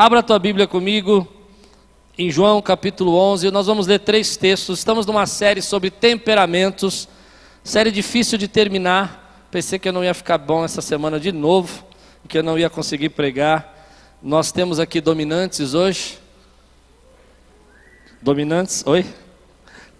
[0.00, 1.26] Abra a tua Bíblia comigo
[2.16, 3.50] em João capítulo 11.
[3.50, 4.78] Nós vamos ler três textos.
[4.78, 7.08] Estamos numa série sobre temperamentos,
[7.64, 9.48] série difícil de terminar.
[9.50, 11.84] Pensei que eu não ia ficar bom essa semana de novo,
[12.28, 13.74] que eu não ia conseguir pregar.
[14.22, 16.20] Nós temos aqui dominantes hoje.
[18.22, 19.04] Dominantes, oi?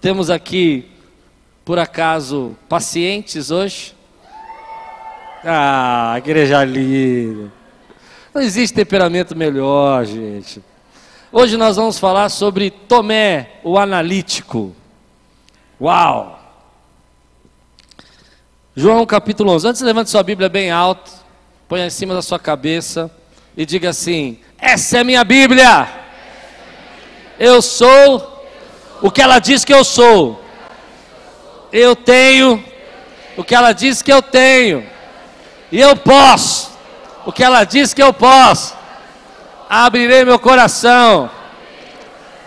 [0.01, 0.89] Temos aqui,
[1.65, 3.97] por acaso, pacientes hoje.
[5.45, 7.58] Ah, igreja linda.
[8.38, 10.62] Não existe temperamento melhor, gente.
[11.33, 14.77] Hoje nós vamos falar sobre Tomé, o analítico.
[15.80, 16.38] Uau!
[18.77, 19.66] João capítulo 11.
[19.66, 21.11] Antes, levante sua Bíblia bem alto,
[21.69, 23.11] ponha em cima da sua cabeça
[23.56, 25.89] e diga assim: Essa é minha Bíblia.
[27.41, 28.47] Eu sou
[29.03, 30.41] o que ela diz que eu sou.
[31.72, 32.64] Eu tenho
[33.36, 34.89] o que ela diz que eu tenho.
[35.72, 36.78] E eu posso
[37.24, 38.77] o que ela diz que eu posso.
[39.69, 41.30] Abrirei meu coração.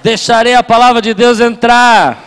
[0.04, 2.18] Deixarei a palavra de Deus entrar.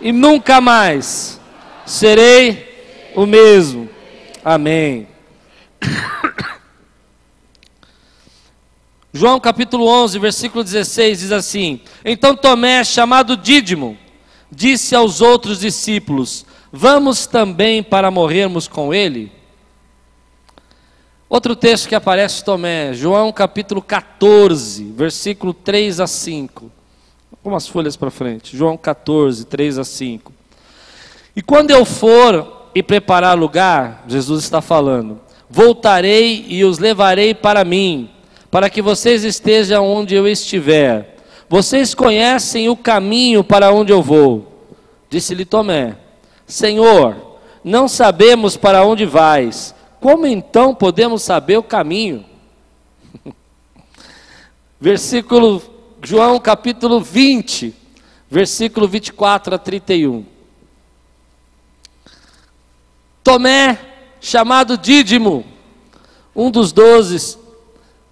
[0.00, 1.40] E nunca mais
[1.84, 3.88] serei o mesmo.
[4.44, 5.08] Amém.
[9.12, 13.98] João capítulo 11, versículo 16 diz assim: Então Tomé, chamado Dídimo,
[14.50, 19.39] disse aos outros discípulos: Vamos também para morrermos com ele?
[21.30, 26.68] Outro texto que aparece Tomé, João capítulo 14, versículo 3 a 5.
[27.44, 28.56] Umas folhas para frente.
[28.56, 30.32] João 14, 3 a 5.
[31.36, 37.64] E quando eu for e preparar lugar, Jesus está falando, voltarei e os levarei para
[37.64, 38.10] mim,
[38.50, 41.16] para que vocês estejam onde eu estiver.
[41.48, 44.66] Vocês conhecem o caminho para onde eu vou.
[45.08, 45.96] Disse-lhe Tomé:
[46.44, 52.24] Senhor, não sabemos para onde vais como então podemos saber o caminho?
[54.80, 55.62] Versículo
[56.02, 57.74] João capítulo 20,
[58.30, 60.24] versículo 24 a 31.
[63.22, 63.78] Tomé,
[64.18, 65.44] chamado Dídimo,
[66.34, 67.36] um dos doze,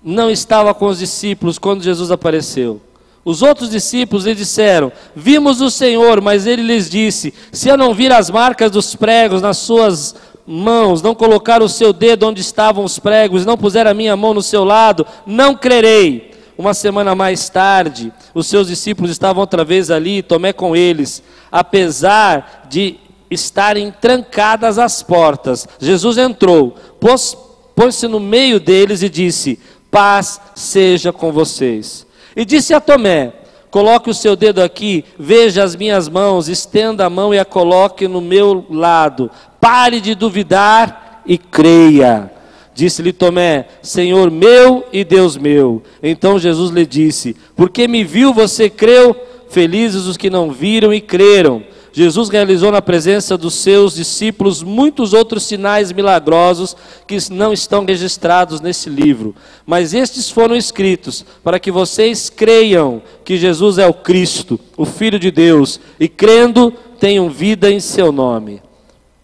[0.03, 2.83] não estava com os discípulos quando Jesus apareceu.
[3.25, 7.95] Os outros discípulos lhe disseram: Vimos o Senhor, mas ele lhes disse: Se eu não
[7.95, 10.15] vir as marcas dos pregos nas suas
[10.49, 14.33] mãos, não colocar o seu dedo onde estavam os pregos, não puser a minha mão
[14.33, 16.31] no seu lado, não crerei.
[16.57, 21.23] Uma semana mais tarde, os seus discípulos estavam outra vez ali, Tomé com eles,
[21.53, 22.97] apesar de
[23.31, 25.69] estarem trancadas as portas.
[25.79, 29.61] Jesus entrou, pôs-se no meio deles e disse:
[29.91, 32.07] Paz seja com vocês.
[32.35, 33.33] E disse a Tomé:
[33.71, 38.09] Coloque o seu dedo aqui, veja as minhas mãos, estenda a mão e a coloque
[38.09, 39.31] no meu lado.
[39.61, 42.31] Pare de duvidar e creia.
[42.75, 45.83] Disse-lhe Tomé: Senhor meu e Deus meu.
[46.03, 49.17] Então Jesus lhe disse: Porque me viu, você creu?
[49.51, 51.65] Felizes os que não viram e creram.
[51.93, 56.77] Jesus realizou na presença dos seus discípulos muitos outros sinais milagrosos
[57.07, 59.35] que não estão registrados nesse livro,
[59.67, 65.19] mas estes foram escritos para que vocês creiam que Jesus é o Cristo, o Filho
[65.19, 68.63] de Deus, e crendo tenham vida em seu nome.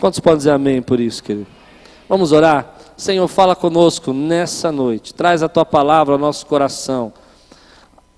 [0.05, 1.47] Quantos podem dizer amém por isso, querido?
[2.07, 2.77] Vamos orar?
[2.95, 7.11] Senhor, fala conosco nessa noite, traz a tua palavra ao nosso coração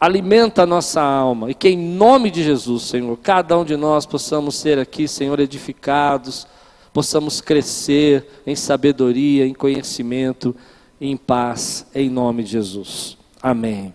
[0.01, 4.05] alimenta a nossa alma e que em nome de Jesus, Senhor, cada um de nós
[4.05, 6.45] possamos ser aqui, Senhor, edificados,
[6.93, 10.57] possamos crescer em sabedoria, em conhecimento,
[11.01, 13.17] em paz, em nome de Jesus.
[13.41, 13.95] Amém.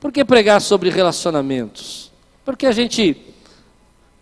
[0.00, 2.10] Por que pregar sobre relacionamentos?
[2.42, 3.31] Porque a gente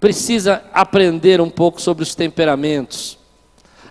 [0.00, 3.18] precisa aprender um pouco sobre os temperamentos.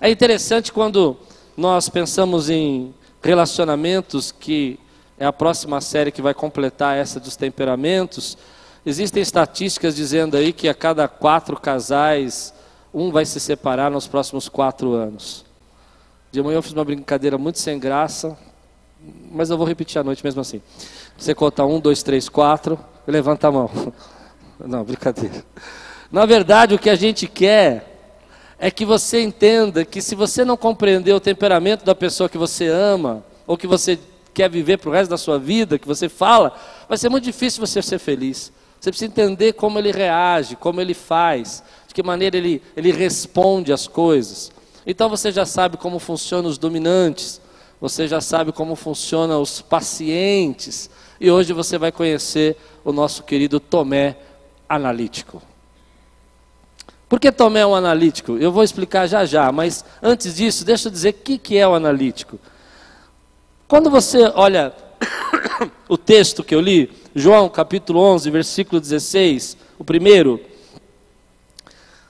[0.01, 1.15] É interessante quando
[1.55, 4.79] nós pensamos em relacionamentos que
[5.19, 8.37] é a próxima série que vai completar essa dos temperamentos.
[8.85, 12.53] Existem estatísticas dizendo aí que a cada quatro casais,
[12.93, 15.45] um vai se separar nos próximos quatro anos.
[16.31, 18.37] De manhã eu fiz uma brincadeira muito sem graça,
[19.31, 20.61] mas eu vou repetir à noite mesmo assim.
[21.17, 23.69] Você conta um, dois, três, quatro, levanta a mão.
[24.59, 25.43] Não, brincadeira.
[26.11, 27.85] Na verdade, o que a gente quer
[28.57, 32.67] é que você entenda que se você não compreender o temperamento da pessoa que você
[32.67, 33.97] ama, ou que você
[34.33, 36.55] quer viver para o resto da sua vida, que você fala,
[36.87, 38.51] vai ser muito difícil você ser feliz.
[38.79, 43.73] Você precisa entender como ele reage, como ele faz, de que maneira ele, ele responde
[43.73, 44.51] às coisas.
[44.85, 47.41] Então você já sabe como funcionam os dominantes,
[47.79, 50.89] você já sabe como funcionam os pacientes,
[51.19, 54.15] e hoje você vai conhecer o nosso querido Tomé
[54.67, 55.41] analítico.
[57.09, 58.37] Por que Tomé é um analítico?
[58.37, 61.67] Eu vou explicar já já, mas antes disso, deixa eu dizer o que, que é
[61.67, 62.39] o analítico.
[63.67, 64.71] Quando você olha
[65.89, 70.39] o texto que eu li, João capítulo 11, versículo 16, o primeiro,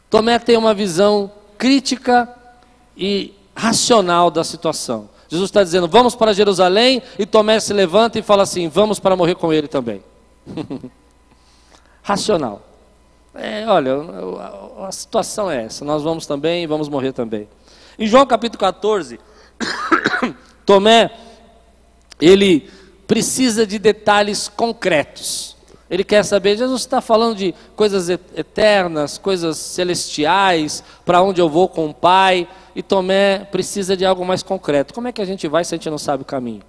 [0.10, 2.28] Tomé tem uma visão crítica
[2.98, 5.10] e racional da situação.
[5.30, 9.16] Jesus está dizendo: vamos para Jerusalém, e Tomé se levanta e fala assim: vamos para
[9.16, 10.04] morrer com ele também.
[12.04, 12.69] racional.
[13.34, 13.96] É, olha,
[14.88, 17.48] a, situação é essa: nós vamos também, vamos morrer também.
[17.98, 19.20] Em João capítulo 14,
[20.66, 21.12] Tomé,
[22.20, 22.70] ele
[23.08, 25.58] precisa de detalhes concretos.
[25.90, 31.68] Ele quer saber, Jesus está falando de coisas eternas, coisas celestiais, para onde eu vou
[31.68, 34.94] com o Pai, e Tomé precisa de algo mais concreto.
[34.94, 36.62] Como é que a gente vai se a gente não sabe o caminho?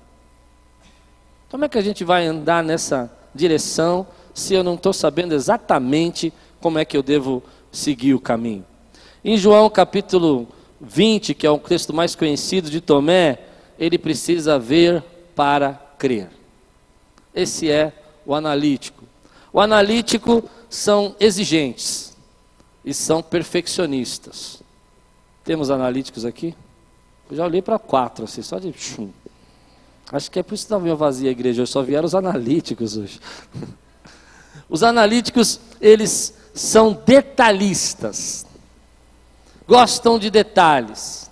[1.51, 6.33] Como é que a gente vai andar nessa direção se eu não estou sabendo exatamente
[6.61, 7.43] como é que eu devo
[7.73, 8.65] seguir o caminho?
[9.25, 10.49] Em João capítulo
[10.81, 13.39] 20, que é o texto mais conhecido de Tomé,
[13.79, 15.03] ele precisa ver
[15.35, 16.29] para crer.
[17.35, 17.93] Esse é
[18.27, 19.05] o analítico.
[19.53, 22.17] O analítico são exigentes
[22.85, 24.63] e são perfeccionistas.
[25.45, 26.55] Temos analíticos aqui?
[27.31, 28.75] Eu já olhei para quatro, assim, só de.
[30.13, 32.97] Acho que é por isso que estava vazia a igreja, hoje só vieram os analíticos
[32.97, 33.21] hoje.
[34.69, 38.45] Os analíticos, eles são detalhistas,
[39.67, 41.31] gostam de detalhes.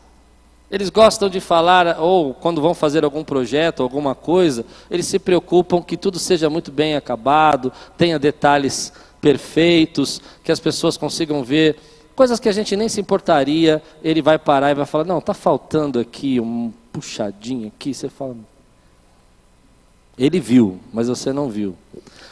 [0.70, 5.82] Eles gostam de falar, ou quando vão fazer algum projeto, alguma coisa, eles se preocupam
[5.82, 8.90] que tudo seja muito bem acabado, tenha detalhes
[9.20, 11.76] perfeitos, que as pessoas consigam ver
[12.16, 13.82] coisas que a gente nem se importaria.
[14.02, 17.92] Ele vai parar e vai falar: Não, está faltando aqui um puxadinho aqui.
[17.92, 18.34] Você fala:
[20.18, 21.76] Ele viu, mas você não viu.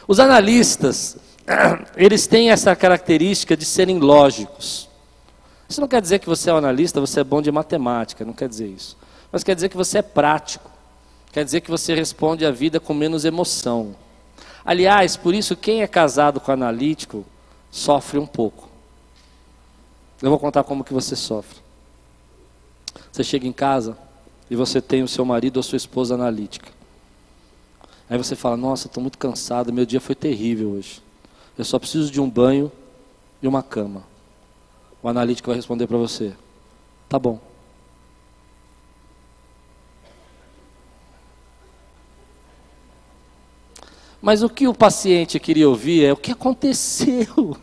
[0.08, 1.18] Os analistas,
[1.96, 4.88] eles têm essa característica de serem lógicos.
[5.68, 8.32] Isso não quer dizer que você é um analista, você é bom de matemática, não
[8.32, 8.96] quer dizer isso.
[9.32, 10.70] Mas quer dizer que você é prático.
[11.32, 13.94] Quer dizer que você responde à vida com menos emoção.
[14.64, 17.24] Aliás, por isso, quem é casado com analítico
[17.70, 18.68] sofre um pouco.
[20.22, 21.58] Eu vou contar como que você sofre.
[23.12, 23.96] Você chega em casa
[24.50, 26.70] e você tem o seu marido ou sua esposa analítica.
[28.08, 31.02] Aí você fala: Nossa, estou muito cansado, meu dia foi terrível hoje.
[31.58, 32.70] Eu só preciso de um banho
[33.40, 34.02] e uma cama.
[35.02, 36.34] O analítico vai responder para você:
[37.08, 37.40] tá bom.
[44.20, 47.56] Mas o que o paciente queria ouvir é o que aconteceu.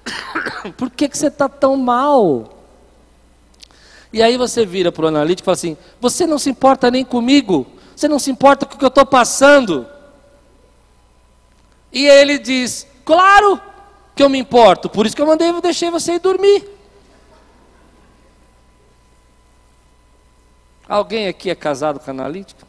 [0.76, 2.56] Por que, que você está tão mal?
[4.12, 7.04] E aí você vira para o analítico e fala assim: Você não se importa nem
[7.04, 9.86] comigo, você não se importa com o que eu estou passando.
[11.92, 13.60] E ele diz: Claro,
[14.14, 16.64] que eu me importo, por isso que eu mandei, eu deixei você ir dormir.
[20.88, 22.62] Alguém aqui é casado com analítico?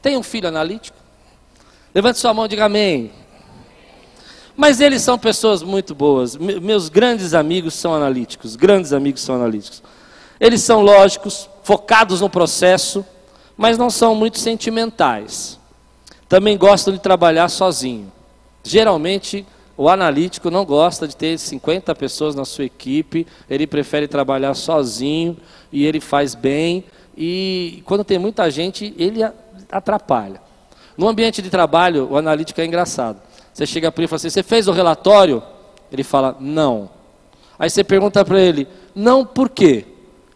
[0.00, 0.96] Tem um filho analítico?
[1.92, 3.10] Levante sua mão e diga amém.
[4.56, 6.36] Mas eles são pessoas muito boas.
[6.36, 8.54] meus grandes amigos são analíticos.
[8.54, 9.82] Grandes amigos são analíticos.
[10.38, 13.04] Eles são lógicos, focados no processo,
[13.56, 15.58] mas não são muito sentimentais.
[16.28, 18.21] Também gostam de trabalhar sozinho.
[18.62, 24.54] Geralmente o analítico não gosta de ter 50 pessoas na sua equipe, ele prefere trabalhar
[24.54, 25.36] sozinho
[25.72, 26.84] e ele faz bem.
[27.16, 29.20] E quando tem muita gente, ele
[29.70, 30.40] atrapalha.
[30.96, 33.20] No ambiente de trabalho, o analítico é engraçado.
[33.52, 35.42] Você chega para ele e fala assim: Você fez o relatório?
[35.90, 36.90] Ele fala: Não.
[37.58, 39.86] Aí você pergunta para ele: Não, por quê?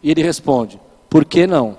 [0.01, 0.79] E ele responde:
[1.09, 1.77] Por que não?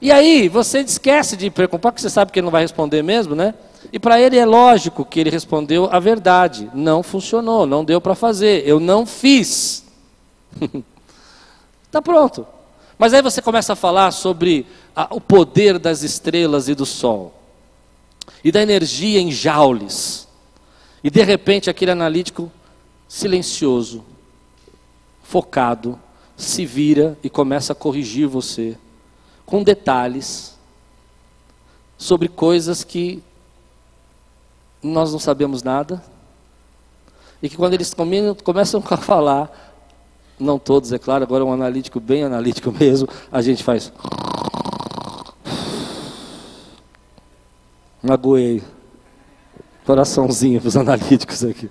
[0.00, 3.34] E aí você esquece de preocupar, porque você sabe que ele não vai responder mesmo,
[3.34, 3.54] né?
[3.92, 6.70] E para ele é lógico que ele respondeu a verdade.
[6.74, 9.84] Não funcionou, não deu para fazer, eu não fiz.
[11.86, 12.46] Está pronto.
[12.98, 17.34] Mas aí você começa a falar sobre a, o poder das estrelas e do sol,
[18.42, 20.28] e da energia em joules.
[21.02, 22.50] E de repente aquele analítico
[23.08, 24.04] silencioso,
[25.22, 25.98] focado,
[26.36, 28.76] se vira e começa a corrigir você
[29.46, 30.56] com detalhes
[31.96, 33.22] sobre coisas que
[34.84, 36.02] nós não sabemos nada.
[37.42, 37.94] E que quando eles
[38.44, 39.50] começam a falar,
[40.38, 43.92] não todos, é claro, agora um analítico bem analítico mesmo, a gente faz.
[48.02, 48.62] Magoei.
[49.86, 51.70] Coraçãozinho para os analíticos aqui.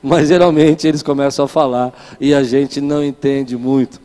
[0.00, 4.00] Mas geralmente eles começam a falar e a gente não entende muito.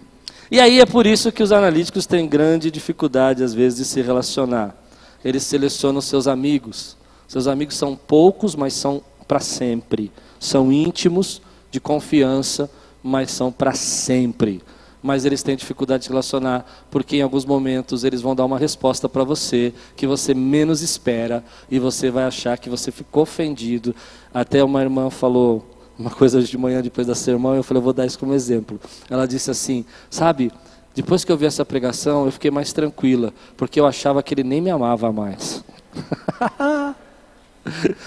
[0.50, 4.01] E aí é por isso que os analíticos têm grande dificuldade, às vezes, de se
[4.01, 4.75] relacionar.
[5.24, 6.98] Eles selecionam seus amigos.
[7.32, 10.12] Seus amigos são poucos, mas são para sempre.
[10.38, 12.70] São íntimos, de confiança,
[13.02, 14.62] mas são para sempre.
[15.02, 19.08] mas eles têm dificuldade de relacionar, porque em alguns momentos eles vão dar uma resposta
[19.08, 23.96] para você que você menos espera e você vai achar que você ficou ofendido.
[24.34, 25.66] Até uma irmã falou
[25.98, 28.34] uma coisa hoje de manhã depois da sermão, eu falei, eu vou dar isso como
[28.34, 28.78] exemplo.
[29.10, 30.52] Ela disse assim: "Sabe,
[30.94, 34.44] depois que eu vi essa pregação, eu fiquei mais tranquila, porque eu achava que ele
[34.44, 35.64] nem me amava mais."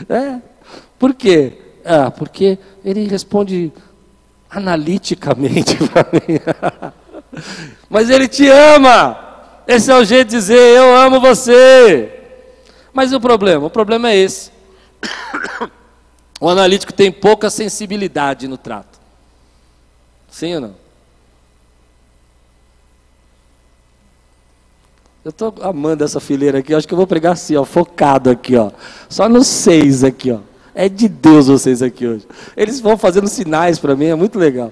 [0.08, 0.40] é.
[0.98, 1.58] Por quê?
[1.84, 3.72] Ah, porque ele responde
[4.50, 6.40] analiticamente para mim.
[7.88, 9.20] Mas ele te ama.
[9.66, 12.10] Esse é o jeito de dizer: Eu amo você.
[12.92, 13.66] Mas o problema?
[13.66, 14.50] O problema é esse.
[16.40, 19.00] O analítico tem pouca sensibilidade no trato.
[20.28, 20.74] Sim ou não?
[25.24, 26.74] Eu estou amando essa fileira aqui.
[26.74, 28.70] Acho que eu vou pregar assim, ó, focado aqui, ó.
[29.08, 30.40] Só nos seis aqui, ó.
[30.74, 32.26] É de Deus vocês aqui hoje.
[32.54, 34.70] Eles vão fazendo sinais para mim, é muito legal.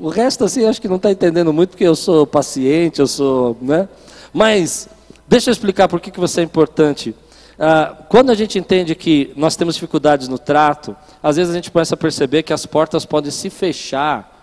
[0.00, 3.56] O resto, assim, acho que não está entendendo muito, porque eu sou paciente, eu sou.
[3.62, 3.88] Né?
[4.32, 4.88] Mas,
[5.28, 7.14] deixa eu explicar por que, que você é importante.
[7.56, 11.70] Ah, quando a gente entende que nós temos dificuldades no trato, às vezes a gente
[11.70, 14.34] começa a perceber que as portas podem se fechar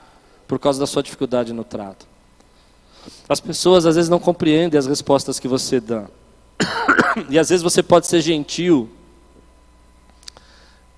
[0.47, 2.14] por causa da sua dificuldade no trato.
[3.27, 6.05] As pessoas às vezes não compreendem as respostas que você dá.
[7.29, 8.89] E às vezes você pode ser gentil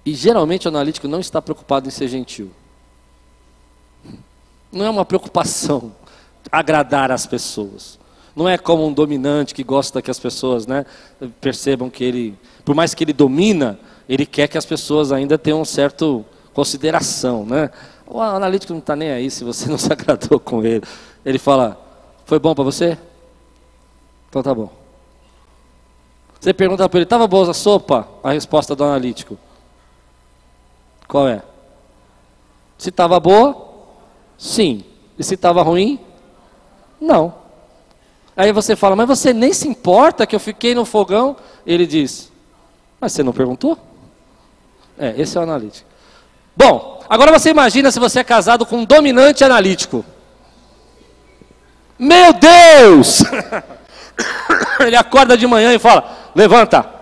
[0.08, 2.50] e geralmente o analítico não está preocupado em ser gentil.
[4.72, 5.94] Não é uma preocupação
[6.50, 8.00] agradar as pessoas.
[8.34, 10.86] Não é como um dominante que gosta que as pessoas né,
[11.42, 15.60] percebam que ele, por mais que ele domina, ele quer que as pessoas ainda tenham
[15.60, 16.24] um certo
[16.54, 17.46] consideração.
[17.46, 17.70] Né?
[18.06, 20.86] O analítico não está nem aí se você não se agradou com ele.
[21.26, 21.78] Ele fala,
[22.28, 22.98] foi bom para você?
[24.30, 24.70] Então tá bom.
[26.40, 28.06] Você pergunta para ele, estava boa a sopa?
[28.22, 29.38] A resposta do analítico,
[31.08, 31.42] qual é?
[32.78, 33.66] Se estava boa,
[34.38, 34.84] sim.
[35.18, 36.00] E se estava ruim,
[37.00, 37.34] não.
[38.36, 41.38] Aí você fala, mas você nem se importa que eu fiquei no fogão?
[41.66, 42.30] Ele diz,
[43.00, 43.78] mas você não perguntou?
[44.98, 45.90] É, esse é o analítico.
[46.56, 50.04] Bom, agora você imagina se você é casado com um dominante analítico.
[51.98, 53.24] Meu Deus!
[54.80, 56.98] Ele acorda de manhã e fala: Levanta,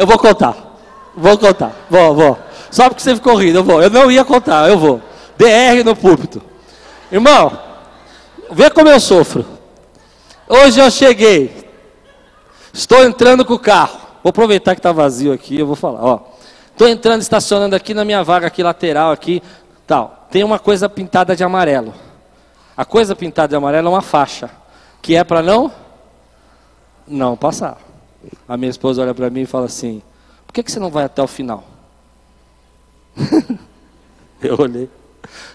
[0.00, 0.56] Eu vou contar.
[1.14, 1.72] Vou contar.
[1.90, 2.38] Vou, vou.
[2.70, 3.82] Só porque você ficou rindo, eu vou.
[3.82, 5.02] Eu não ia contar, eu vou.
[5.36, 6.40] DR no púlpito.
[7.12, 7.60] Irmão,
[8.50, 9.44] vê como eu sofro.
[10.48, 11.68] Hoje eu cheguei.
[12.72, 13.99] Estou entrando com o carro.
[14.22, 16.02] Vou aproveitar que está vazio aqui, eu vou falar.
[16.02, 16.20] Ó,
[16.72, 19.42] estou entrando, estacionando aqui na minha vaga aqui lateral aqui,
[19.86, 20.26] tal.
[20.30, 21.94] Tem uma coisa pintada de amarelo.
[22.76, 24.50] A coisa pintada de amarelo é uma faixa,
[25.02, 25.72] que é para não
[27.06, 27.78] não passar.
[28.46, 30.02] A minha esposa olha para mim e fala assim:
[30.46, 31.64] Por que, que você não vai até o final?
[34.40, 34.88] Eu olhei.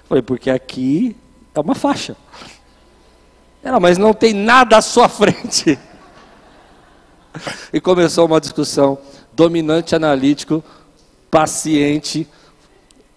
[0.07, 1.15] Falei, porque aqui
[1.53, 2.15] é uma faixa.
[3.63, 5.79] Ela, mas não tem nada à sua frente.
[7.73, 8.97] E começou uma discussão
[9.33, 10.63] dominante analítico,
[11.29, 12.27] paciente,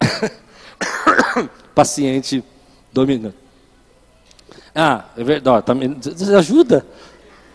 [1.74, 2.44] paciente
[2.92, 3.36] dominante.
[4.74, 5.96] Ah, é verdade, tá, me
[6.36, 6.86] ajuda.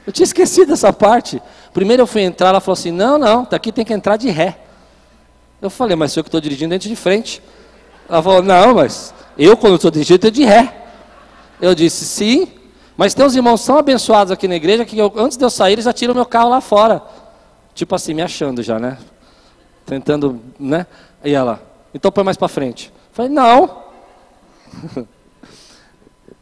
[0.06, 1.42] Eu tinha esquecido essa parte.
[1.74, 4.60] Primeiro eu fui entrar, ela falou assim: não, não, daqui tem que entrar de ré.
[5.62, 7.42] Eu falei, mas eu que estou dirigindo dentro de frente.
[8.10, 10.84] Ela falou, não, mas eu quando estou dirigindo estou de ré.
[11.62, 12.50] Eu disse, sim,
[12.96, 15.74] mas tem uns irmãos tão abençoados aqui na igreja que eu, antes de eu sair
[15.74, 17.02] eles já tiram meu carro lá fora.
[17.74, 18.98] Tipo assim, me achando já, né?
[19.86, 20.86] Tentando, né?
[21.24, 21.62] E ela,
[21.94, 22.94] então põe mais para frente.
[23.10, 23.84] Eu falei, não.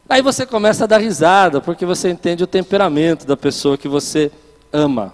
[0.09, 4.29] Aí você começa a dar risada, porque você entende o temperamento da pessoa que você
[4.73, 5.13] ama.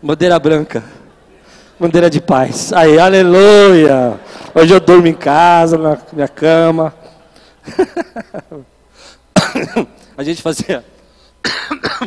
[0.00, 0.84] Bandeira branca.
[1.78, 2.72] Bandeira de paz.
[2.72, 4.20] Aí, aleluia.
[4.54, 6.94] Hoje eu durmo em casa, na minha cama.
[10.16, 10.84] a gente fazia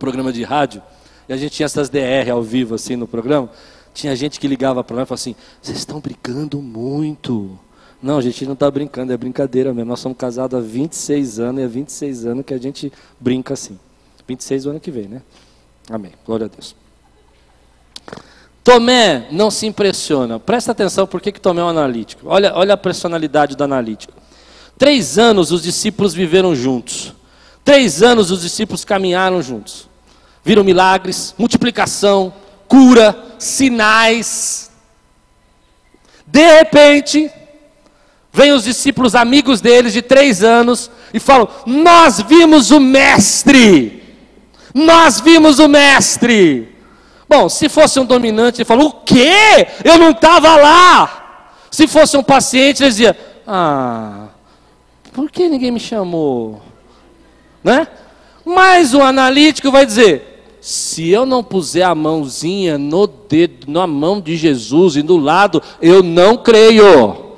[0.00, 0.82] programa de rádio
[1.28, 3.48] e a gente tinha essas DR ao vivo, assim, no programa.
[3.94, 7.56] Tinha gente que ligava para nós e falava assim: vocês estão brincando muito.
[8.02, 9.90] Não, a gente não está brincando, é brincadeira mesmo.
[9.90, 13.78] Nós somos casados há 26 anos e há 26 anos que a gente brinca assim.
[14.26, 15.22] 26 o ano que vem, né?
[15.88, 16.10] Amém.
[16.26, 16.74] Glória a Deus.
[18.68, 20.38] Tomé não se impressiona.
[20.38, 22.22] Presta atenção por que Tomé é um analítico.
[22.26, 24.12] Olha, olha a personalidade do analítico.
[24.76, 27.14] Três anos os discípulos viveram juntos.
[27.64, 29.88] Três anos os discípulos caminharam juntos
[30.48, 32.32] viram milagres, multiplicação,
[32.66, 34.70] cura, sinais.
[36.26, 37.30] De repente,
[38.30, 44.02] Vêm os discípulos amigos deles de três anos e falam: Nós vimos o Mestre,
[44.72, 46.77] nós vimos o Mestre.
[47.28, 49.66] Bom, se fosse um dominante, ele fala: O quê?
[49.84, 51.54] Eu não estava lá.
[51.70, 54.28] Se fosse um paciente, ele dizia: Ah,
[55.12, 56.62] por que ninguém me chamou?
[57.62, 57.86] Né?
[58.44, 64.20] Mas o analítico vai dizer: se eu não puser a mãozinha no dedo, na mão
[64.20, 67.34] de Jesus e no lado, eu não creio.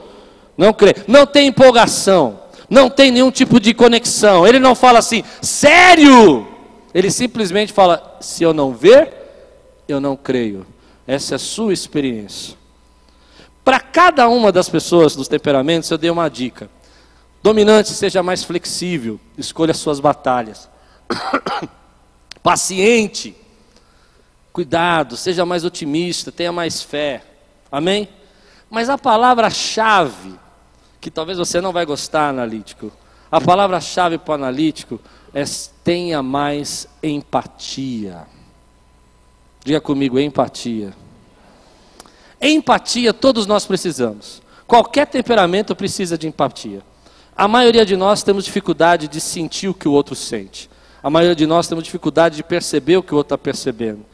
[0.56, 1.04] Não creio.
[1.08, 2.38] Não tem empolgação.
[2.68, 4.46] Não tem nenhum tipo de conexão.
[4.46, 6.46] Ele não fala assim, sério.
[6.94, 9.19] Ele simplesmente fala: se eu não ver,
[9.92, 10.66] eu não creio.
[11.06, 12.56] Essa é a sua experiência.
[13.64, 16.70] Para cada uma das pessoas dos temperamentos, eu dei uma dica.
[17.42, 20.68] Dominante, seja mais flexível, escolha suas batalhas.
[22.42, 23.34] Paciente,
[24.52, 27.22] cuidado, seja mais otimista, tenha mais fé.
[27.70, 28.08] Amém?
[28.68, 30.34] Mas a palavra-chave,
[31.00, 32.92] que talvez você não vai gostar, analítico,
[33.30, 35.00] a palavra-chave para o analítico
[35.32, 35.44] é
[35.84, 38.26] tenha mais empatia.
[39.64, 40.92] Diga comigo, empatia.
[42.40, 44.40] Empatia todos nós precisamos.
[44.66, 46.82] Qualquer temperamento precisa de empatia.
[47.36, 50.70] A maioria de nós temos dificuldade de sentir o que o outro sente.
[51.02, 54.04] A maioria de nós temos dificuldade de perceber o que o outro está percebendo.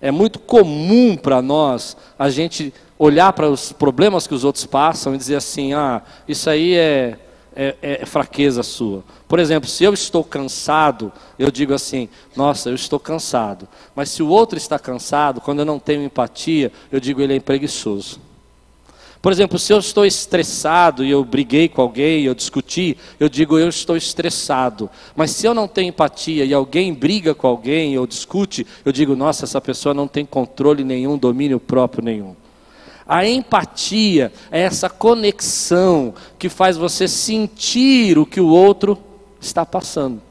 [0.00, 5.14] É muito comum para nós a gente olhar para os problemas que os outros passam
[5.14, 7.18] e dizer assim: ah, isso aí é,
[7.54, 9.04] é, é, fraqueza sua.
[9.28, 13.68] Por exemplo, se eu estou cansado, eu digo assim: nossa, eu estou cansado.
[13.94, 17.40] Mas se o outro está cansado, quando eu não tenho empatia, eu digo ele é
[17.40, 18.20] preguiçoso.
[19.22, 23.56] Por exemplo, se eu estou estressado e eu briguei com alguém, eu discuti, eu digo
[23.56, 24.90] eu estou estressado.
[25.14, 29.14] Mas se eu não tenho empatia e alguém briga com alguém ou discute, eu digo
[29.14, 32.34] nossa, essa pessoa não tem controle nenhum, domínio próprio nenhum.
[33.12, 38.98] A empatia é essa conexão que faz você sentir o que o outro
[39.38, 40.22] está passando.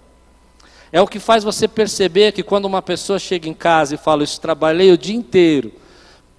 [0.91, 4.23] É o que faz você perceber que quando uma pessoa chega em casa e fala,
[4.23, 5.71] eu trabalhei o dia inteiro,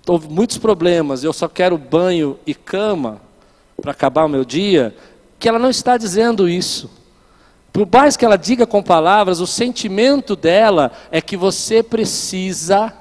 [0.05, 3.21] houve muitos problemas, eu só quero banho e cama
[3.81, 4.97] para acabar o meu dia,
[5.39, 6.91] que ela não está dizendo isso.
[7.73, 12.93] Por mais que ela diga com palavras, o sentimento dela é que você precisa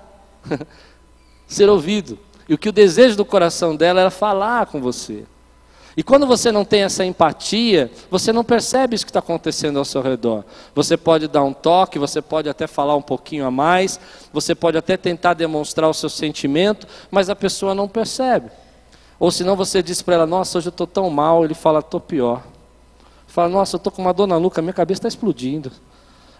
[1.48, 2.20] ser ouvido.
[2.52, 5.24] E o que o desejo do coração dela era falar com você.
[5.96, 9.86] E quando você não tem essa empatia, você não percebe isso que está acontecendo ao
[9.86, 10.44] seu redor.
[10.76, 13.98] Você pode dar um toque, você pode até falar um pouquinho a mais,
[14.34, 18.52] você pode até tentar demonstrar o seu sentimento, mas a pessoa não percebe.
[19.18, 22.02] Ou senão você diz para ela, nossa, hoje eu estou tão mal, ele fala, estou
[22.02, 22.44] pior.
[23.28, 25.72] Fala, nossa, eu estou com uma dor na nuca, minha cabeça está explodindo.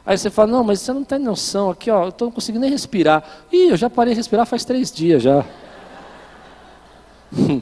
[0.06, 2.64] Aí você fala, não, mas você não tem noção aqui, ó, eu estou não conseguindo
[2.64, 3.24] nem respirar.
[3.50, 5.46] Ih, eu já parei de respirar faz três dias já.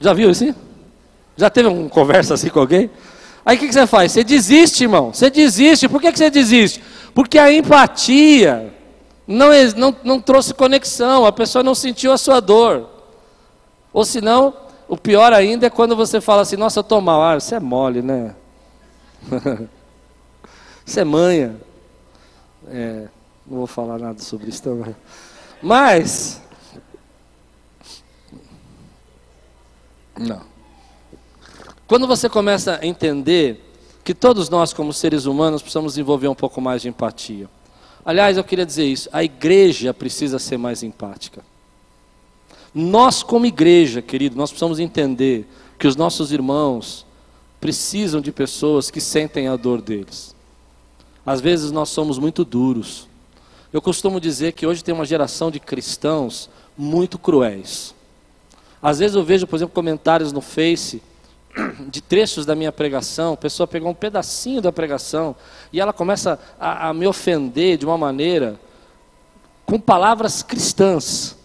[0.00, 0.54] Já viu isso?
[1.36, 2.90] Já teve uma conversa assim com alguém?
[3.44, 4.12] Aí o que, que, você faz?
[4.12, 5.12] Você desiste, irmão.
[5.12, 5.88] Você desiste.
[5.88, 6.82] Por que, que você desiste?
[7.14, 8.72] Porque a empatia
[9.26, 12.88] não, não, não trouxe conexão, a pessoa não sentiu a sua dor.
[13.92, 14.54] Ou senão,
[14.88, 17.22] o pior ainda é quando você fala assim, nossa, eu estou mal.
[17.22, 18.34] Ah, você é mole, né?
[20.84, 21.56] Você é manha.
[22.68, 23.08] É,
[23.46, 24.94] não vou falar nada sobre isso também.
[25.62, 26.42] Mas,
[30.16, 30.42] Não.
[31.86, 33.60] Quando você começa a entender
[34.02, 37.48] que todos nós, como seres humanos, precisamos desenvolver um pouco mais de empatia.
[38.04, 41.44] Aliás, eu queria dizer isso: a igreja precisa ser mais empática.
[42.74, 45.46] Nós, como igreja, querido, nós precisamos entender
[45.78, 47.06] que os nossos irmãos
[47.60, 50.34] precisam de pessoas que sentem a dor deles.
[51.24, 53.08] Às vezes nós somos muito duros.
[53.74, 57.92] Eu costumo dizer que hoje tem uma geração de cristãos muito cruéis.
[58.80, 61.02] Às vezes eu vejo, por exemplo, comentários no Face
[61.90, 65.34] de trechos da minha pregação, a pessoa pegou um pedacinho da pregação
[65.72, 68.60] e ela começa a, a me ofender de uma maneira
[69.66, 71.36] com palavras cristãs.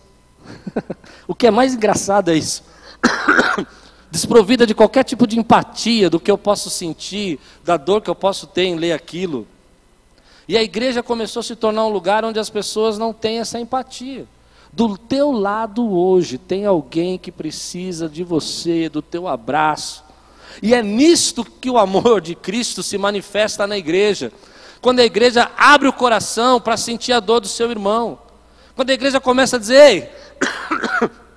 [1.27, 2.63] o que é mais engraçado é isso.
[4.11, 8.13] Desprovida de qualquer tipo de empatia do que eu posso sentir, da dor que eu
[8.13, 9.47] posso ter em ler aquilo.
[10.49, 13.59] E a igreja começou a se tornar um lugar onde as pessoas não têm essa
[13.59, 14.25] empatia.
[14.73, 20.03] Do teu lado hoje tem alguém que precisa de você, do teu abraço.
[20.59, 24.31] E é nisto que o amor de Cristo se manifesta na igreja.
[24.81, 28.17] Quando a igreja abre o coração para sentir a dor do seu irmão.
[28.75, 30.09] Quando a igreja começa a dizer, ei,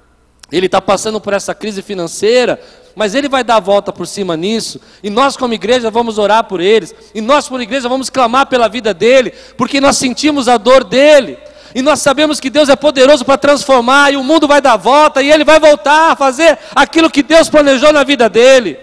[0.57, 2.61] ele está passando por essa crise financeira,
[2.95, 6.45] mas ele vai dar a volta por cima nisso, e nós, como igreja, vamos orar
[6.45, 10.59] por eles, e nós, como igreja, vamos clamar pela vida dele, porque nós sentimos a
[10.59, 11.38] dor dele.
[11.75, 15.23] e nós sabemos que Deus é poderoso para transformar, e o mundo vai dar volta,
[15.23, 18.79] e ele vai voltar a fazer aquilo que Deus planejou na vida dele.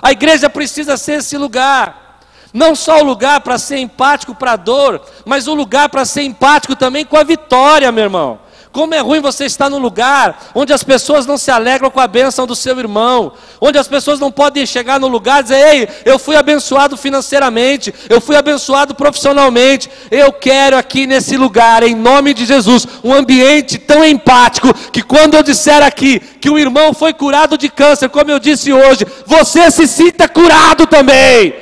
[0.00, 2.20] A igreja precisa ser esse lugar,
[2.52, 6.22] não só o lugar para ser empático para a dor, mas o lugar para ser
[6.22, 8.40] empático também com a vitória, meu irmão.
[8.72, 12.06] Como é ruim você estar num lugar onde as pessoas não se alegram com a
[12.06, 15.88] bênção do seu irmão, onde as pessoas não podem chegar no lugar e dizer: Ei,
[16.06, 19.90] eu fui abençoado financeiramente, eu fui abençoado profissionalmente.
[20.10, 25.34] Eu quero aqui nesse lugar, em nome de Jesus, um ambiente tão empático que quando
[25.34, 29.70] eu disser aqui que o irmão foi curado de câncer, como eu disse hoje, você
[29.70, 31.54] se sinta curado também,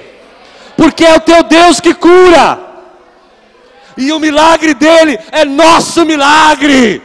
[0.77, 2.70] porque é o teu Deus que cura
[3.97, 7.03] e o milagre dele é nosso milagre.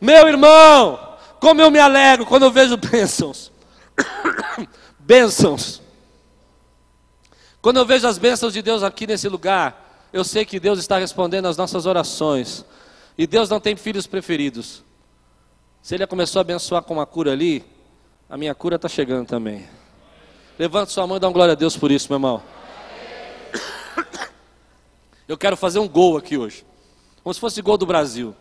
[0.00, 3.50] Meu irmão, como eu me alegro quando eu vejo bênçãos.
[4.98, 5.82] bênçãos.
[7.60, 10.98] Quando eu vejo as bênçãos de Deus aqui nesse lugar, eu sei que Deus está
[10.98, 12.64] respondendo às nossas orações.
[13.16, 14.84] E Deus não tem filhos preferidos.
[15.82, 17.64] Se Ele começou a abençoar com uma cura ali,
[18.30, 19.66] a minha cura está chegando também.
[20.58, 22.42] Levante sua mão e dá uma glória a Deus por isso, meu irmão.
[25.28, 26.64] Eu quero fazer um gol aqui hoje.
[27.22, 28.34] Como se fosse gol do Brasil.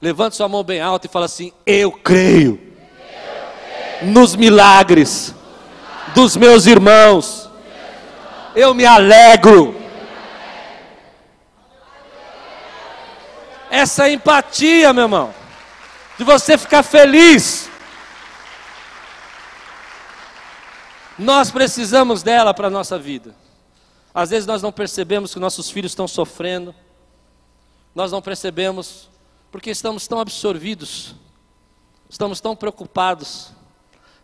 [0.00, 2.58] Levante sua mão bem alta e fala assim: Eu creio,
[4.00, 5.34] nos milagres
[6.14, 7.50] dos meus irmãos.
[8.56, 9.76] Eu me alegro.
[13.70, 15.34] Essa empatia, meu irmão,
[16.18, 17.68] de você ficar feliz.
[21.18, 23.34] Nós precisamos dela para a nossa vida.
[24.14, 26.74] Às vezes nós não percebemos que nossos filhos estão sofrendo,
[27.94, 29.08] nós não percebemos
[29.50, 31.14] porque estamos tão absorvidos,
[32.08, 33.50] estamos tão preocupados,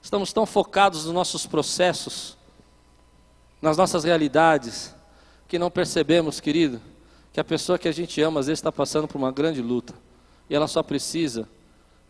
[0.03, 2.37] estamos tão focados nos nossos processos,
[3.61, 4.95] nas nossas realidades,
[5.49, 6.81] que não percebemos, querido,
[7.33, 9.95] que a pessoa que a gente ama às vezes está passando por uma grande luta
[10.49, 11.49] e ela só precisa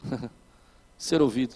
[0.96, 1.54] ser ouvida.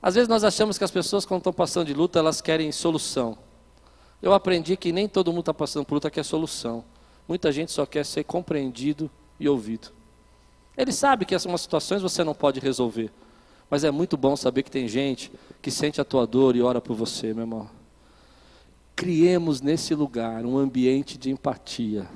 [0.00, 3.38] Às vezes nós achamos que as pessoas, quando estão passando de luta, elas querem solução.
[4.22, 6.84] Eu aprendi que nem todo mundo está passando por luta quer solução.
[7.26, 9.88] Muita gente só quer ser compreendido e ouvido.
[10.76, 13.10] Ele sabe que essas situações você não pode resolver.
[13.68, 16.80] Mas é muito bom saber que tem gente que sente a tua dor e ora
[16.80, 17.68] por você, meu irmão.
[18.94, 22.06] Criemos nesse lugar um ambiente de empatia.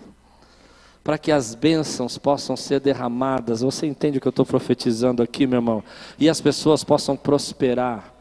[1.02, 3.62] Para que as bênçãos possam ser derramadas.
[3.62, 5.82] Você entende o que eu estou profetizando aqui, meu irmão?
[6.18, 8.15] E as pessoas possam prosperar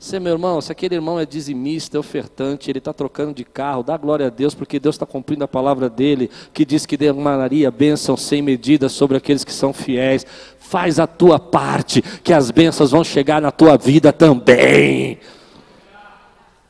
[0.00, 3.82] você, meu irmão, se aquele irmão é dizimista, é ofertante, ele está trocando de carro,
[3.82, 7.70] dá glória a Deus, porque Deus está cumprindo a palavra dele, que diz que derramaria
[7.70, 10.24] bênção sem medida sobre aqueles que são fiéis.
[10.58, 15.18] Faz a tua parte, que as bênçãos vão chegar na tua vida também.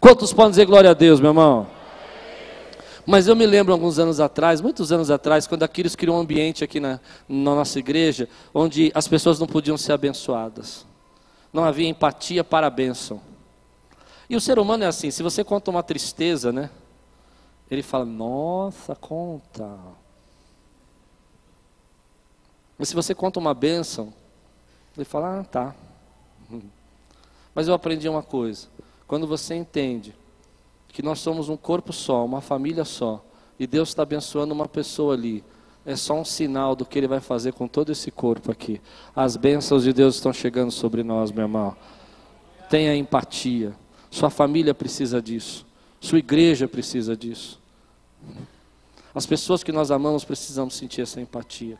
[0.00, 1.68] Quantos podem dizer glória a Deus, meu irmão?
[3.06, 6.64] Mas eu me lembro alguns anos atrás, muitos anos atrás, quando Aquiles criou um ambiente
[6.64, 10.89] aqui na, na nossa igreja, onde as pessoas não podiam ser abençoadas
[11.52, 13.20] não havia empatia para a bênção.
[14.28, 16.70] E o ser humano é assim, se você conta uma tristeza, né?
[17.70, 19.78] Ele fala, nossa, conta.
[22.78, 24.12] Mas se você conta uma bênção,
[24.96, 25.74] ele fala, ah, tá.
[27.54, 28.68] Mas eu aprendi uma coisa.
[29.06, 30.14] Quando você entende
[30.88, 33.24] que nós somos um corpo só, uma família só,
[33.58, 35.44] e Deus está abençoando uma pessoa ali,
[35.90, 38.80] é só um sinal do que Ele vai fazer com todo esse corpo aqui.
[39.14, 41.76] As bênçãos de Deus estão chegando sobre nós, meu irmão.
[42.68, 43.74] Tenha empatia.
[44.08, 45.66] Sua família precisa disso.
[46.00, 47.60] Sua igreja precisa disso.
[49.12, 51.76] As pessoas que nós amamos precisamos sentir essa empatia.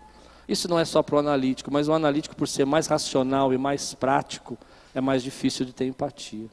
[0.49, 3.59] Isso não é só para o analítico, mas o analítico, por ser mais racional e
[3.59, 4.59] mais prático,
[4.93, 6.49] é mais difícil de ter empatia.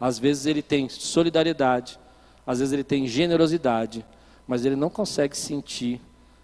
[0.00, 1.98] Às vezes ele tem solidariedade,
[2.46, 4.06] às vezes ele tem generosidade,
[4.46, 6.00] mas ele não consegue sentir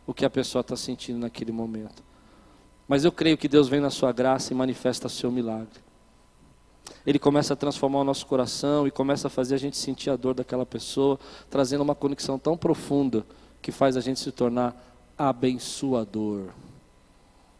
[0.08, 2.02] o que a pessoa está sentindo naquele momento.
[2.88, 5.80] Mas eu creio que Deus vem na sua graça e manifesta seu milagre.
[7.06, 10.16] Ele começa a transformar o nosso coração e começa a fazer a gente sentir a
[10.16, 13.26] dor daquela pessoa, trazendo uma conexão tão profunda
[13.60, 14.74] que faz a gente se tornar
[15.18, 16.46] abençoador.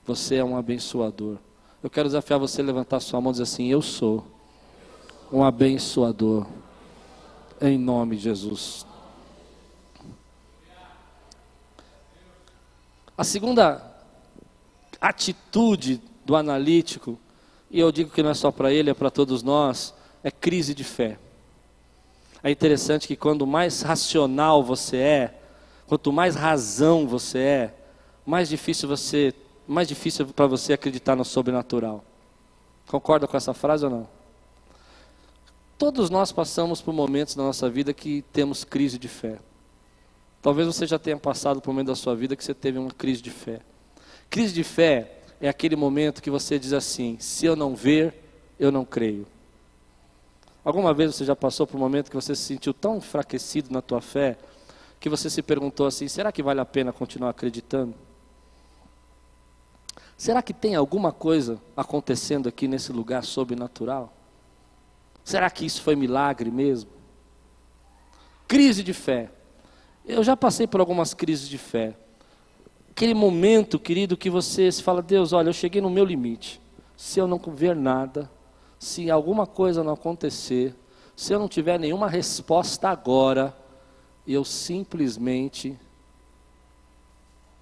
[0.07, 1.37] Você é um abençoador.
[1.83, 4.25] Eu quero desafiar você a levantar sua mão e dizer assim: Eu sou
[5.31, 6.47] um abençoador.
[7.61, 8.87] Em nome de Jesus.
[13.19, 13.83] A segunda
[15.01, 17.19] atitude do analítico,
[17.69, 20.73] e eu digo que não é só para ele, é para todos nós, é crise
[20.73, 21.19] de fé.
[22.45, 25.35] É interessante que quando mais racional você é,
[25.89, 27.75] quanto mais razão você é,
[28.25, 29.35] mais difícil você,
[29.67, 32.05] mais difícil para você acreditar no sobrenatural.
[32.87, 34.09] Concorda com essa frase ou não?
[35.77, 39.41] Todos nós passamos por momentos na nossa vida que temos crise de fé.
[40.41, 42.91] Talvez você já tenha passado por um momento da sua vida que você teve uma
[42.91, 43.61] crise de fé.
[44.31, 48.15] Crise de fé é aquele momento que você diz assim: se eu não ver,
[48.59, 49.27] eu não creio.
[50.65, 53.81] Alguma vez você já passou por um momento que você se sentiu tão enfraquecido na
[53.81, 54.37] tua fé
[55.01, 57.95] que você se perguntou assim: será que vale a pena continuar acreditando?
[60.17, 64.13] Será que tem alguma coisa acontecendo aqui nesse lugar sobrenatural?
[65.25, 66.91] Será que isso foi milagre mesmo?
[68.49, 69.31] Crise de fé.
[70.09, 71.95] Eu já passei por algumas crises de fé.
[72.91, 76.59] Aquele momento, querido, que você se fala: Deus, olha, eu cheguei no meu limite.
[76.97, 78.29] Se eu não ver nada,
[78.79, 80.75] se alguma coisa não acontecer,
[81.15, 83.55] se eu não tiver nenhuma resposta agora,
[84.27, 85.79] eu simplesmente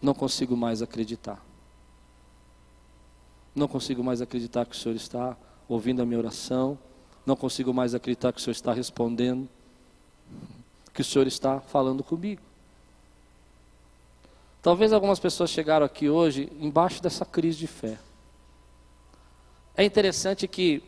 [0.01, 1.45] não consigo mais acreditar.
[3.55, 5.37] Não consigo mais acreditar que o Senhor está
[5.69, 6.79] ouvindo a minha oração.
[7.27, 9.49] Não consigo mais acreditar que o Senhor está respondendo.
[10.97, 12.41] Que o Senhor está falando comigo.
[14.63, 17.99] Talvez algumas pessoas chegaram aqui hoje embaixo dessa crise de fé.
[19.77, 20.83] É interessante que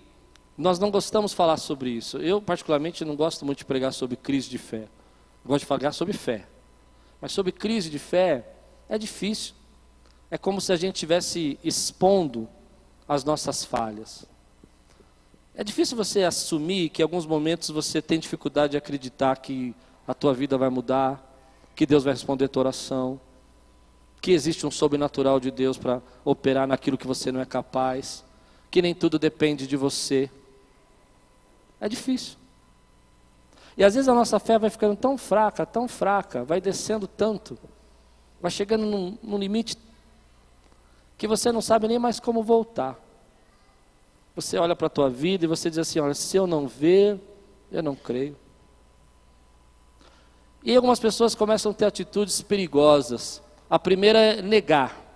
[0.57, 2.17] nós não gostamos de falar sobre isso.
[2.17, 4.89] Eu, particularmente, não gosto muito de pregar sobre crise de fé.
[5.45, 6.47] Eu gosto de falar sobre fé.
[7.21, 8.47] Mas sobre crise de fé
[8.89, 9.55] é difícil.
[10.31, 12.49] É como se a gente estivesse expondo
[13.07, 14.25] as nossas falhas.
[15.55, 19.75] É difícil você assumir que em alguns momentos você tem dificuldade de acreditar que
[20.09, 21.23] a tua vida vai mudar,
[21.77, 23.21] que Deus vai responder a tua oração,
[24.23, 28.25] que existe um sobrenatural de Deus para operar naquilo que você não é capaz,
[28.71, 30.31] que nem tudo depende de você.
[31.79, 32.39] É difícil.
[33.77, 37.59] E às vezes a nossa fé vai ficando tão fraca, tão fraca, vai descendo tanto,
[38.41, 39.77] vai chegando num, num limite
[41.19, 42.99] que você não sabe nem mais como voltar.
[44.35, 47.21] Você olha para a tua vida e você diz assim: olha, se eu não ver,
[47.71, 48.37] eu não creio.
[50.63, 53.43] E algumas pessoas começam a ter atitudes perigosas.
[53.71, 55.09] A primeira é negar.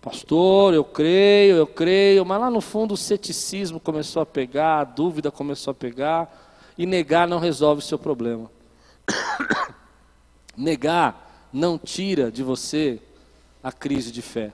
[0.00, 4.84] Pastor, eu creio, eu creio, mas lá no fundo o ceticismo começou a pegar, a
[4.84, 8.50] dúvida começou a pegar e negar não resolve o seu problema.
[10.56, 12.98] negar não tira de você
[13.62, 14.52] a crise de fé.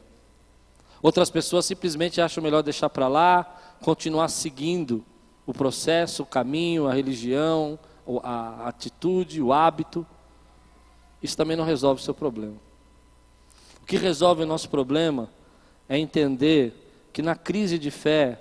[1.01, 3.45] Outras pessoas simplesmente acham melhor deixar para lá,
[3.81, 5.05] continuar seguindo
[5.47, 7.79] o processo, o caminho, a religião,
[8.23, 10.07] a atitude, o hábito.
[11.23, 12.57] Isso também não resolve o seu problema.
[13.83, 15.29] O que resolve o nosso problema
[15.89, 18.39] é entender que na crise de fé,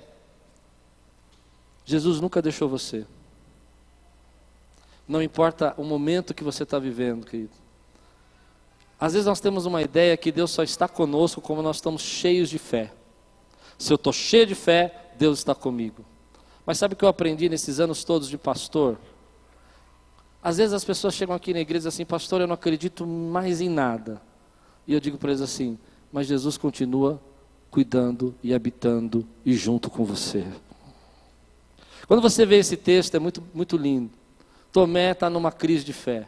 [1.85, 3.05] Jesus nunca deixou você.
[5.07, 7.53] Não importa o momento que você está vivendo, querido.
[8.99, 12.49] Às vezes nós temos uma ideia que Deus só está conosco como nós estamos cheios
[12.49, 12.91] de fé.
[13.77, 16.03] Se eu estou cheio de fé, Deus está comigo.
[16.65, 18.97] Mas sabe o que eu aprendi nesses anos todos de pastor?
[20.45, 23.67] Às vezes as pessoas chegam aqui na igreja assim, pastor, eu não acredito mais em
[23.67, 24.21] nada.
[24.85, 25.75] E eu digo para eles assim,
[26.13, 27.19] mas Jesus continua
[27.71, 30.45] cuidando e habitando e junto com você.
[32.07, 34.11] Quando você vê esse texto, é muito, muito lindo.
[34.71, 36.27] Tomé está numa crise de fé.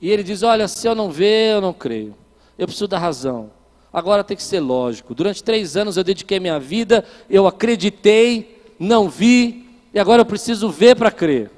[0.00, 2.16] E ele diz: Olha, se eu não ver, eu não creio.
[2.58, 3.52] Eu preciso da razão.
[3.92, 5.14] Agora tem que ser lógico.
[5.14, 10.68] Durante três anos eu dediquei minha vida, eu acreditei, não vi, e agora eu preciso
[10.68, 11.52] ver para crer.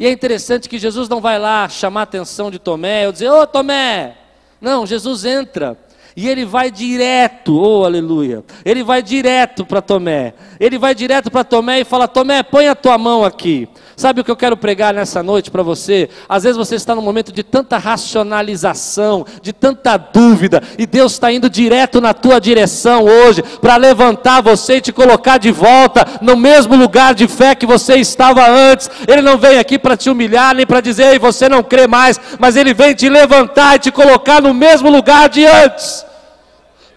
[0.00, 3.28] E é interessante que Jesus não vai lá chamar a atenção de Tomé, ou dizer:
[3.28, 4.16] Ô Tomé!
[4.58, 5.76] Não, Jesus entra
[6.16, 10.34] e ele vai direto, oh aleluia, ele vai direto para Tomé.
[10.58, 13.66] Ele vai direto para Tomé e fala: Tomé, põe a tua mão aqui.
[13.96, 16.08] Sabe o que eu quero pregar nessa noite para você?
[16.28, 21.30] Às vezes você está num momento de tanta racionalização, de tanta dúvida, e Deus está
[21.30, 26.36] indo direto na tua direção hoje para levantar você e te colocar de volta no
[26.36, 28.90] mesmo lugar de fé que você estava antes.
[29.06, 32.18] Ele não vem aqui para te humilhar, nem para dizer, Ei, você não crê mais,
[32.38, 36.09] mas ele vem te levantar e te colocar no mesmo lugar de antes.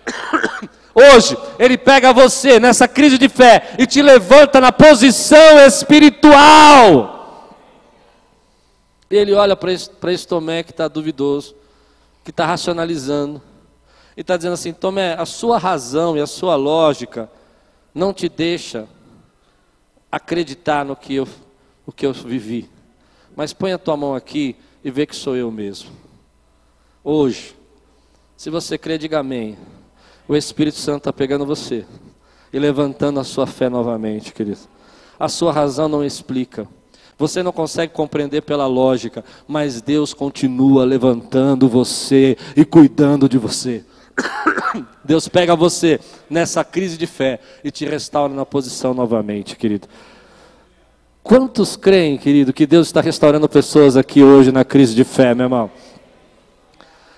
[0.94, 7.58] Hoje, Ele pega você nessa crise de fé e te levanta na posição espiritual.
[9.10, 11.56] Ele olha para esse, esse Tomé que está duvidoso,
[12.24, 13.42] que está racionalizando,
[14.16, 17.30] e está dizendo assim: Tomé, a sua razão e a sua lógica
[17.94, 18.88] não te deixa
[20.12, 21.28] acreditar no que eu,
[21.86, 22.70] o que eu vivi.
[23.36, 25.90] Mas põe a tua mão aqui e vê que sou eu mesmo.
[27.04, 27.56] Hoje,
[28.38, 29.58] se você crê, diga amém
[30.28, 31.86] o Espírito Santo está pegando você
[32.52, 34.60] e levantando a sua fé novamente, querido.
[35.20, 36.68] A sua razão não explica.
[37.18, 43.84] Você não consegue compreender pela lógica, mas Deus continua levantando você e cuidando de você.
[45.04, 49.88] Deus pega você nessa crise de fé e te restaura na posição novamente, querido.
[51.22, 55.46] Quantos creem, querido, que Deus está restaurando pessoas aqui hoje na crise de fé, meu
[55.46, 55.72] irmão?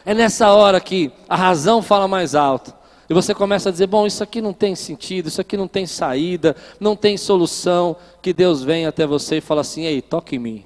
[0.06, 2.72] É nessa hora que a razão fala mais alto.
[3.10, 5.86] E você começa a dizer: bom, isso aqui não tem sentido, isso aqui não tem
[5.86, 7.96] saída, não tem solução.
[8.22, 10.66] Que Deus vem até você e fala assim: ei, toque em mim.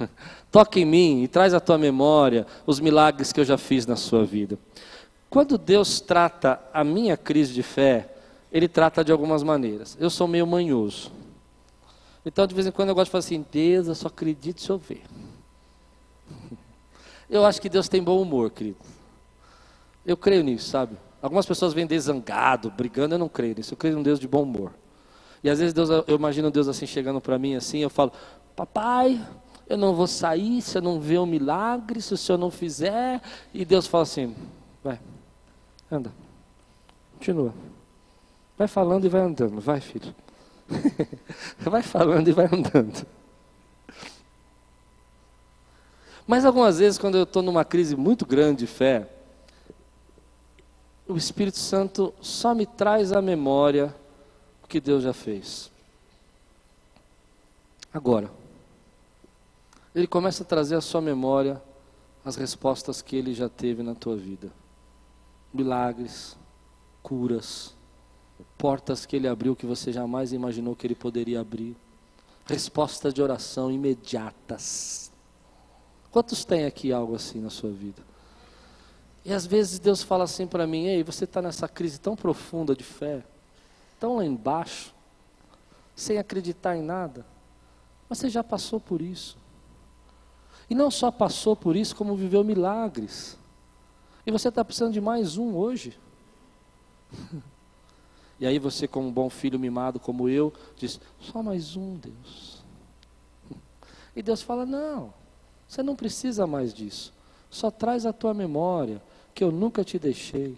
[0.50, 3.96] toque em mim e traz à tua memória os milagres que eu já fiz na
[3.96, 4.58] sua vida.
[5.30, 8.08] Quando Deus trata a minha crise de fé,
[8.50, 9.96] Ele trata de algumas maneiras.
[10.00, 11.12] Eu sou meio manhoso.
[12.26, 14.70] Então, de vez em quando, eu gosto de falar assim: Deus, eu só acredito se
[14.70, 15.02] eu ver.
[17.30, 18.76] Eu acho que Deus tem bom humor, querido.
[20.04, 20.98] Eu creio nisso, sabe?
[21.22, 23.74] Algumas pessoas vêm desangado, brigando, eu não creio nisso.
[23.74, 24.72] Eu creio num Deus de bom humor.
[25.42, 28.12] E às vezes Deus, eu imagino Deus assim chegando para mim assim, eu falo:
[28.56, 29.24] "Papai,
[29.68, 33.22] eu não vou sair se eu não ver um milagre, se o senhor não fizer".
[33.54, 34.34] E Deus fala assim:
[34.82, 34.98] "Vai.
[35.90, 36.12] Anda.
[37.14, 37.54] Continua.
[38.58, 40.14] Vai falando e vai andando, vai, filho.
[41.58, 43.06] vai falando e vai andando.
[46.26, 49.08] Mas algumas vezes, quando eu estou numa crise muito grande de fé,
[51.12, 53.94] o Espírito Santo só me traz à memória
[54.64, 55.70] o que Deus já fez.
[57.92, 58.30] Agora,
[59.94, 61.62] ele começa a trazer à sua memória
[62.24, 64.50] as respostas que ele já teve na tua vida:
[65.52, 66.36] milagres,
[67.02, 67.74] curas,
[68.56, 71.76] portas que ele abriu que você jamais imaginou que ele poderia abrir,
[72.46, 75.12] respostas de oração imediatas.
[76.10, 78.11] Quantos tem aqui algo assim na sua vida?
[79.24, 82.74] E às vezes Deus fala assim para mim: Ei, você está nessa crise tão profunda
[82.74, 83.22] de fé,
[84.00, 84.92] tão lá embaixo,
[85.94, 87.24] sem acreditar em nada,
[88.08, 89.36] mas você já passou por isso.
[90.68, 93.38] E não só passou por isso, como viveu milagres.
[94.26, 95.98] E você está precisando de mais um hoje.
[98.40, 102.60] E aí você, como um bom filho mimado como eu, diz: só mais um, Deus.
[104.16, 105.14] E Deus fala: não,
[105.68, 107.14] você não precisa mais disso.
[107.48, 109.00] Só traz a tua memória
[109.34, 110.56] que eu nunca te deixei.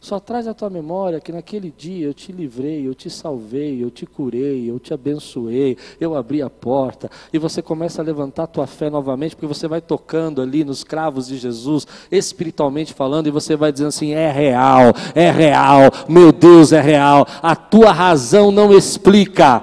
[0.00, 3.90] Só traz a tua memória que naquele dia eu te livrei, eu te salvei, eu
[3.90, 8.46] te curei, eu te abençoei, eu abri a porta, e você começa a levantar a
[8.46, 13.30] tua fé novamente, porque você vai tocando ali nos cravos de Jesus, espiritualmente falando, e
[13.30, 18.50] você vai dizendo assim: é real, é real, meu Deus é real, a tua razão
[18.50, 19.62] não explica,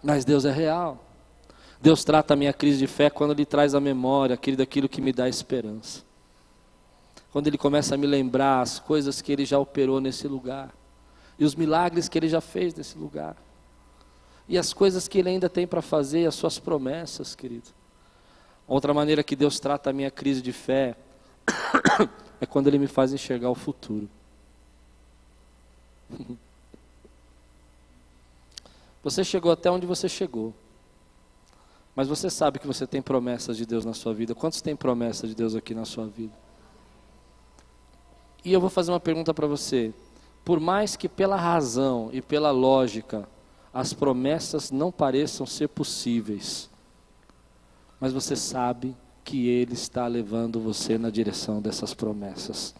[0.00, 1.05] mas Deus é real.
[1.86, 5.00] Deus trata a minha crise de fé quando Ele traz a memória aquele daquilo que
[5.00, 6.02] me dá esperança.
[7.30, 10.74] Quando Ele começa a me lembrar as coisas que Ele já operou nesse lugar.
[11.38, 13.36] E os milagres que Ele já fez nesse lugar.
[14.48, 17.70] E as coisas que Ele ainda tem para fazer, as suas promessas, querido.
[18.66, 20.96] Outra maneira que Deus trata a minha crise de fé
[22.40, 24.10] é quando Ele me faz enxergar o futuro.
[29.04, 30.52] Você chegou até onde você chegou.
[31.96, 34.34] Mas você sabe que você tem promessas de Deus na sua vida.
[34.34, 36.34] Quantos têm promessas de Deus aqui na sua vida?
[38.44, 39.94] E eu vou fazer uma pergunta para você.
[40.44, 43.26] Por mais que pela razão e pela lógica
[43.72, 46.70] as promessas não pareçam ser possíveis,
[47.98, 52.74] mas você sabe que Ele está levando você na direção dessas promessas.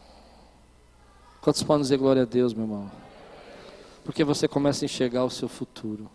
[1.40, 2.90] Quantos podem dizer glória a Deus, meu irmão?
[4.05, 6.09] Porque você começa a enxergar o seu futuro.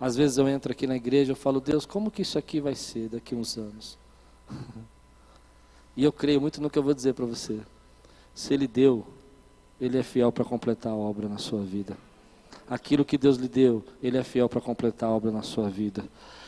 [0.00, 2.74] Às vezes eu entro aqui na igreja e falo, Deus, como que isso aqui vai
[2.74, 3.98] ser daqui a uns anos?
[5.96, 7.58] e eu creio muito no que eu vou dizer para você.
[8.32, 9.04] Se Ele deu,
[9.80, 11.96] Ele é fiel para completar a obra na sua vida.
[12.70, 16.04] Aquilo que Deus lhe deu, Ele é fiel para completar a obra na sua vida.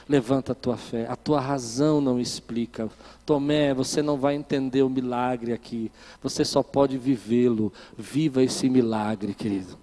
[0.09, 2.89] Levanta a tua fé, a tua razão não explica.
[3.27, 5.91] Tomé, você não vai entender o milagre aqui.
[6.23, 7.73] Você só pode vivê-lo.
[7.97, 9.79] Viva esse milagre, querido.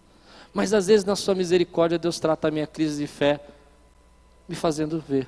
[0.54, 3.40] Mas às vezes, na sua misericórdia, Deus trata a minha crise de fé
[4.48, 5.28] me fazendo ver.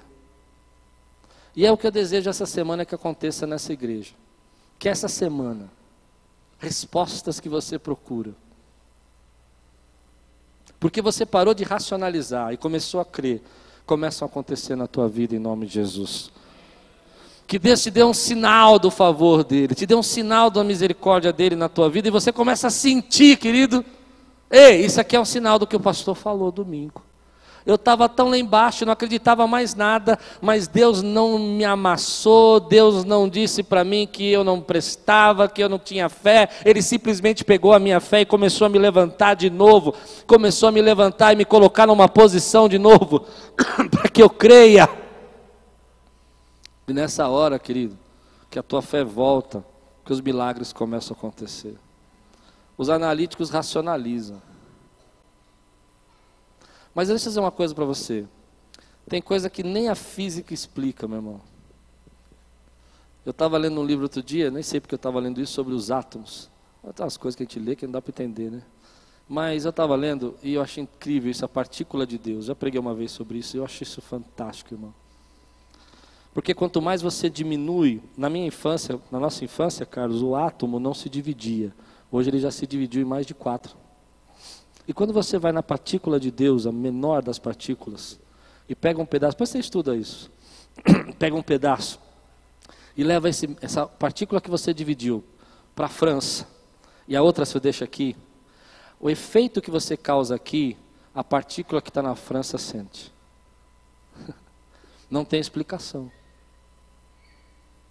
[1.55, 4.13] E é o que eu desejo essa semana que aconteça nessa igreja.
[4.77, 5.69] Que essa semana,
[6.57, 8.33] respostas que você procura.
[10.79, 13.41] Porque você parou de racionalizar e começou a crer,
[13.85, 16.31] começam a acontecer na tua vida em nome de Jesus.
[17.45, 21.33] Que Deus te dê um sinal do favor dele, te dê um sinal da misericórdia
[21.33, 23.83] dele na tua vida e você começa a sentir, querido.
[24.49, 27.08] Ei, isso aqui é um sinal do que o pastor falou domingo.
[27.65, 33.03] Eu estava tão lá embaixo, não acreditava mais nada, mas Deus não me amassou, Deus
[33.03, 37.43] não disse para mim que eu não prestava, que eu não tinha fé, Ele simplesmente
[37.43, 39.93] pegou a minha fé e começou a me levantar de novo,
[40.25, 43.25] começou a me levantar e me colocar numa posição de novo,
[43.91, 44.89] para que eu creia.
[46.87, 47.97] E nessa hora, querido,
[48.49, 49.63] que a tua fé volta,
[50.03, 51.77] que os milagres começam a acontecer.
[52.75, 54.41] Os analíticos racionalizam.
[56.99, 58.25] Mas deixa eu dizer uma coisa para você.
[59.07, 61.39] Tem coisa que nem a física explica, meu irmão.
[63.25, 65.73] Eu estava lendo um livro outro dia, nem sei porque eu estava lendo isso, sobre
[65.73, 66.49] os átomos.
[66.93, 68.61] Tem umas coisas que a gente lê que não dá para entender, né?
[69.29, 72.47] Mas eu estava lendo e eu achei incrível isso, a partícula de Deus.
[72.47, 74.93] Já preguei uma vez sobre isso e eu achei isso fantástico, irmão.
[76.33, 80.93] Porque quanto mais você diminui, na minha infância, na nossa infância, Carlos, o átomo não
[80.93, 81.73] se dividia.
[82.11, 83.77] Hoje ele já se dividiu em mais de quatro.
[84.89, 88.19] E quando você vai na partícula de Deus, a menor das partículas,
[88.67, 90.31] e pega um pedaço, depois você estuda isso,
[91.19, 91.99] pega um pedaço
[92.97, 95.23] e leva esse, essa partícula que você dividiu
[95.75, 96.47] para a França,
[97.07, 98.17] e a outra você deixa aqui,
[98.99, 100.75] o efeito que você causa aqui,
[101.13, 103.13] a partícula que está na França sente.
[105.07, 106.11] Não tem explicação.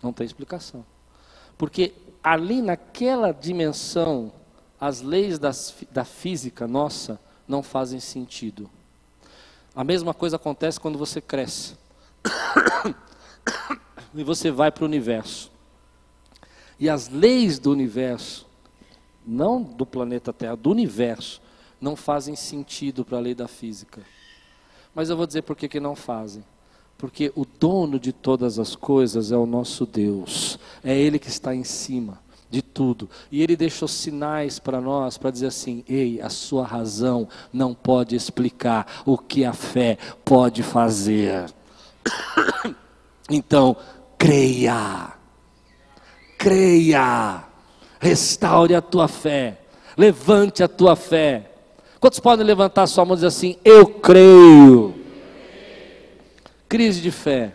[0.03, 0.85] Não tem explicação.
[1.57, 1.95] Porque
[2.25, 4.33] ali naquela dimensão,
[4.81, 8.71] as leis das, da física nossa não fazem sentido.
[9.75, 11.77] A mesma coisa acontece quando você cresce.
[14.15, 15.51] e você vai para o universo.
[16.79, 18.47] E as leis do universo,
[19.27, 21.41] não do planeta Terra, do universo,
[21.81, 24.03] não fazem sentido para a lei da física.
[24.95, 26.45] Mas eu vou dizer por que, que não fazem.
[26.97, 30.59] Porque o dono de todas as coisas é o nosso Deus.
[30.83, 32.21] É Ele que está em cima
[32.51, 33.09] de tudo.
[33.31, 38.17] E Ele deixou sinais para nós para dizer assim: ei, a sua razão não pode
[38.17, 41.47] explicar o que a fé pode fazer.
[43.31, 43.77] Então,
[44.17, 45.13] creia.
[46.39, 47.45] Creia.
[48.01, 49.61] Restaure a tua fé.
[49.99, 51.51] Levante a tua fé.
[52.01, 54.95] Quantos podem levantar sua mão e dizer assim: Eu creio?
[56.69, 57.53] Crise de fé.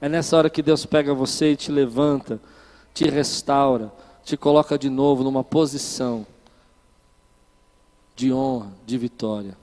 [0.00, 2.38] É nessa hora que Deus pega você e te levanta,
[2.94, 3.90] te restaura,
[4.28, 6.26] te coloca de novo numa posição
[8.14, 9.56] de honra, de vitória.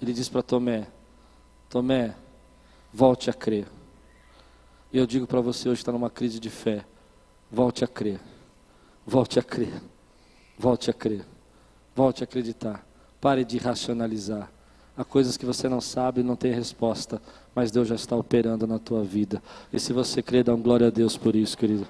[0.00, 0.86] Ele diz para Tomé:
[1.68, 2.14] Tomé,
[2.94, 3.66] volte a crer.
[4.92, 6.86] E eu digo para você hoje está numa crise de fé,
[7.50, 8.20] volte a crer.
[9.04, 9.82] Volte a crer.
[10.56, 11.24] Volte a crer.
[11.96, 12.86] Volte a acreditar.
[13.20, 14.48] Pare de racionalizar.
[14.96, 17.20] Há coisas que você não sabe e não tem resposta,
[17.52, 19.42] mas Deus já está operando na tua vida.
[19.72, 21.86] E se você crê, dá um glória a Deus por isso, querido.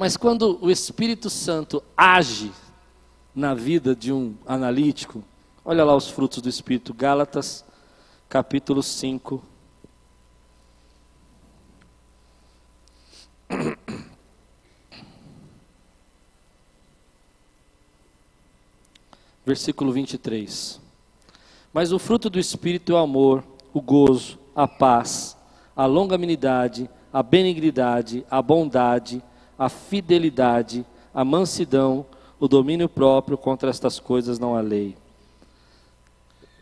[0.00, 2.50] Mas quando o Espírito Santo age
[3.34, 5.22] na vida de um analítico,
[5.62, 7.62] olha lá os frutos do Espírito, Gálatas,
[8.26, 9.44] capítulo 5.
[19.44, 20.80] Versículo 23.
[21.74, 25.36] Mas o fruto do Espírito é o amor, o gozo, a paz,
[25.76, 29.22] a longanimidade, a benignidade, a bondade,
[29.60, 32.06] a fidelidade, a mansidão,
[32.40, 34.96] o domínio próprio, contra estas coisas não há lei.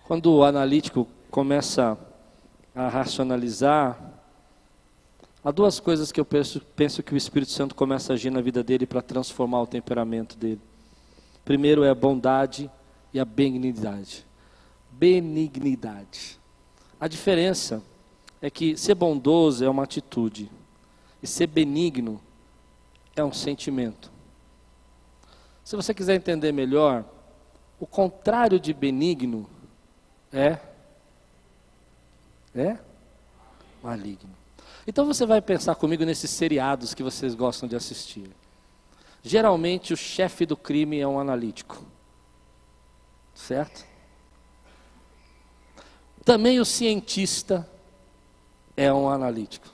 [0.08, 1.96] Quando o analítico começa
[2.74, 3.96] a racionalizar,
[5.44, 8.40] há duas coisas que eu penso, penso que o Espírito Santo começa a agir na
[8.40, 10.60] vida dele para transformar o temperamento dele.
[11.44, 12.68] Primeiro é a bondade
[13.14, 14.28] e a benignidade
[14.98, 16.38] benignidade.
[16.98, 17.82] A diferença
[18.42, 20.50] é que ser bondoso é uma atitude
[21.22, 22.20] e ser benigno
[23.20, 24.10] é um sentimento.
[25.64, 27.04] Se você quiser entender melhor,
[27.78, 29.48] o contrário de benigno
[30.32, 30.58] é
[32.54, 32.78] é
[33.82, 34.30] maligno.
[34.86, 38.30] Então você vai pensar comigo nesses seriados que vocês gostam de assistir.
[39.22, 41.84] Geralmente o chefe do crime é um analítico.
[43.34, 43.86] Certo?
[46.24, 47.68] Também o cientista
[48.76, 49.68] é um analítico.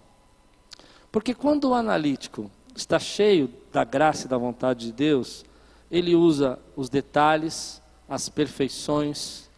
[1.11, 5.45] Porque quando o analítico está cheio da graça e da vontade de Deus,
[5.91, 9.49] ele usa os detalhes, as perfeições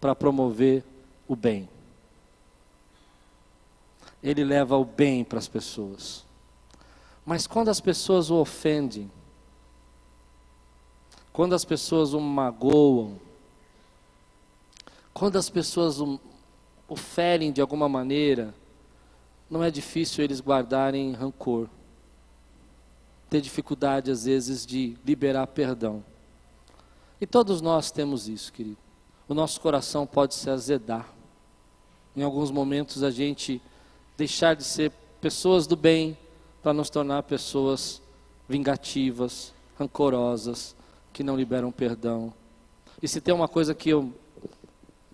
[0.00, 0.84] para promover
[1.26, 1.68] o bem.
[4.22, 6.24] Ele leva o bem para as pessoas.
[7.24, 9.10] Mas quando as pessoas o ofendem,
[11.32, 13.20] quando as pessoas o magoam,
[15.14, 16.18] quando as pessoas o,
[16.88, 18.54] o ferem de alguma maneira,
[19.48, 21.68] não é difícil eles guardarem rancor.
[23.30, 26.02] Ter dificuldade, às vezes, de liberar perdão.
[27.20, 28.78] E todos nós temos isso, querido.
[29.28, 31.12] O nosso coração pode se azedar.
[32.16, 33.60] Em alguns momentos, a gente
[34.16, 36.16] deixar de ser pessoas do bem
[36.62, 38.00] para nos tornar pessoas
[38.48, 40.74] vingativas, rancorosas,
[41.12, 42.32] que não liberam perdão.
[43.02, 44.12] E se tem uma coisa que eu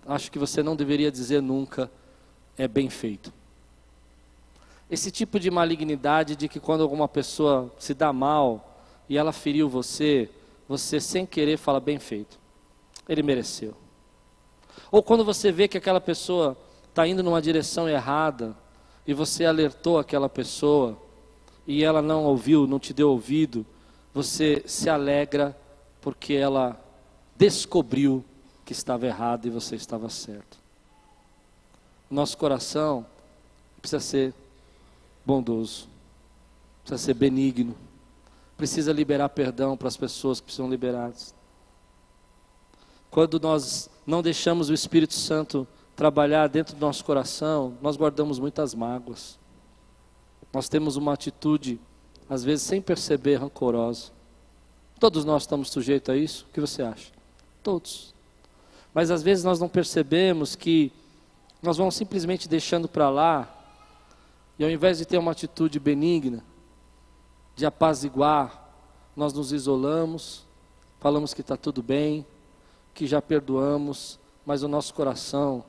[0.07, 1.91] acho que você não deveria dizer nunca,
[2.57, 3.33] é bem feito.
[4.89, 8.79] Esse tipo de malignidade de que quando alguma pessoa se dá mal
[9.09, 10.29] e ela feriu você,
[10.67, 12.39] você sem querer fala bem feito.
[13.07, 13.73] Ele mereceu.
[14.91, 16.57] Ou quando você vê que aquela pessoa
[16.89, 18.55] está indo numa direção errada
[19.05, 20.97] e você alertou aquela pessoa
[21.67, 23.65] e ela não ouviu, não te deu ouvido,
[24.13, 25.57] você se alegra
[25.99, 26.79] porque ela
[27.35, 28.23] descobriu
[28.63, 30.57] que estava errado e você estava certo.
[32.09, 33.05] Nosso coração
[33.81, 34.33] precisa ser
[35.25, 35.87] bondoso,
[36.83, 37.75] precisa ser benigno,
[38.55, 41.33] precisa liberar perdão para as pessoas que precisam liberadas.
[43.09, 48.75] Quando nós não deixamos o Espírito Santo trabalhar dentro do nosso coração, nós guardamos muitas
[48.75, 49.39] mágoas.
[50.53, 51.79] Nós temos uma atitude,
[52.29, 54.11] às vezes sem perceber, rancorosa.
[54.99, 56.45] Todos nós estamos sujeitos a isso.
[56.49, 57.11] O que você acha?
[57.63, 58.13] Todos.
[58.93, 60.91] Mas às vezes nós não percebemos que
[61.61, 63.54] nós vamos simplesmente deixando para lá,
[64.57, 66.43] e ao invés de ter uma atitude benigna,
[67.55, 68.63] de apaziguar,
[69.15, 70.45] nós nos isolamos,
[70.99, 72.25] falamos que está tudo bem,
[72.93, 75.63] que já perdoamos, mas o nosso coração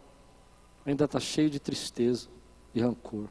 [0.85, 2.29] ainda está cheio de tristeza
[2.75, 3.27] e rancor.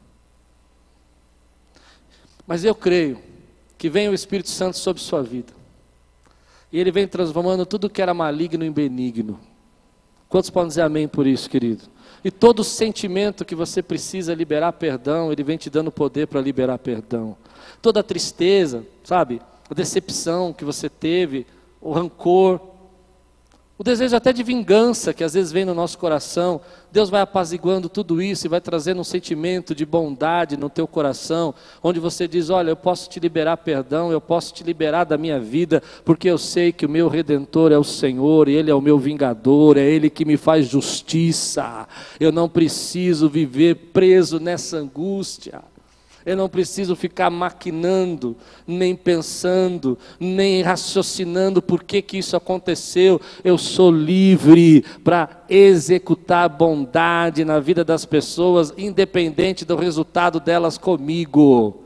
[2.46, 3.18] Mas eu creio
[3.76, 5.52] que vem o Espírito Santo sobre sua vida.
[6.70, 9.40] E ele vem transformando tudo que era maligno em benigno.
[10.28, 11.84] Quantos podem dizer amém por isso, querido?
[12.26, 16.76] E todo sentimento que você precisa liberar perdão, ele vem te dando poder para liberar
[16.76, 17.36] perdão.
[17.80, 19.40] Toda a tristeza, sabe?
[19.70, 21.46] A decepção que você teve,
[21.80, 22.60] o rancor,
[23.78, 27.90] o desejo até de vingança que às vezes vem no nosso coração, Deus vai apaziguando
[27.90, 32.48] tudo isso e vai trazendo um sentimento de bondade no teu coração, onde você diz:
[32.48, 36.38] Olha, eu posso te liberar perdão, eu posso te liberar da minha vida, porque eu
[36.38, 39.84] sei que o meu redentor é o Senhor, e Ele é o meu vingador, é
[39.84, 41.86] Ele que me faz justiça.
[42.18, 45.62] Eu não preciso viver preso nessa angústia.
[46.26, 53.20] Eu não preciso ficar maquinando, nem pensando, nem raciocinando por que, que isso aconteceu.
[53.44, 61.85] Eu sou livre para executar bondade na vida das pessoas, independente do resultado delas comigo.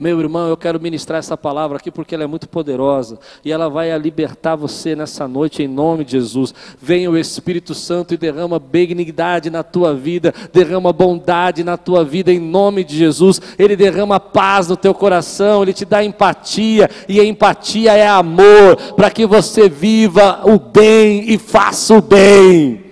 [0.00, 3.68] Meu irmão, eu quero ministrar essa palavra aqui porque ela é muito poderosa e ela
[3.68, 6.54] vai libertar você nessa noite em nome de Jesus.
[6.80, 12.32] Venha o Espírito Santo e derrama benignidade na tua vida, derrama bondade na tua vida
[12.32, 13.42] em nome de Jesus.
[13.58, 18.76] Ele derrama paz no teu coração, ele te dá empatia e a empatia é amor
[18.96, 22.86] para que você viva o bem e faça o bem.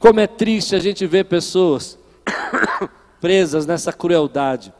[0.00, 1.96] Como é triste a gente ver pessoas
[3.20, 4.72] presas nessa crueldade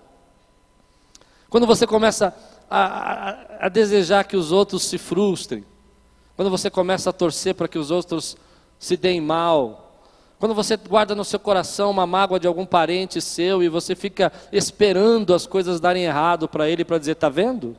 [1.53, 2.35] quando você começa
[2.71, 5.63] a, a, a desejar que os outros se frustrem,
[6.35, 8.39] quando você começa a torcer para que os outros
[8.79, 10.01] se deem mal,
[10.39, 14.33] quando você guarda no seu coração uma mágoa de algum parente seu e você fica
[14.51, 17.77] esperando as coisas darem errado para ele para dizer, tá vendo?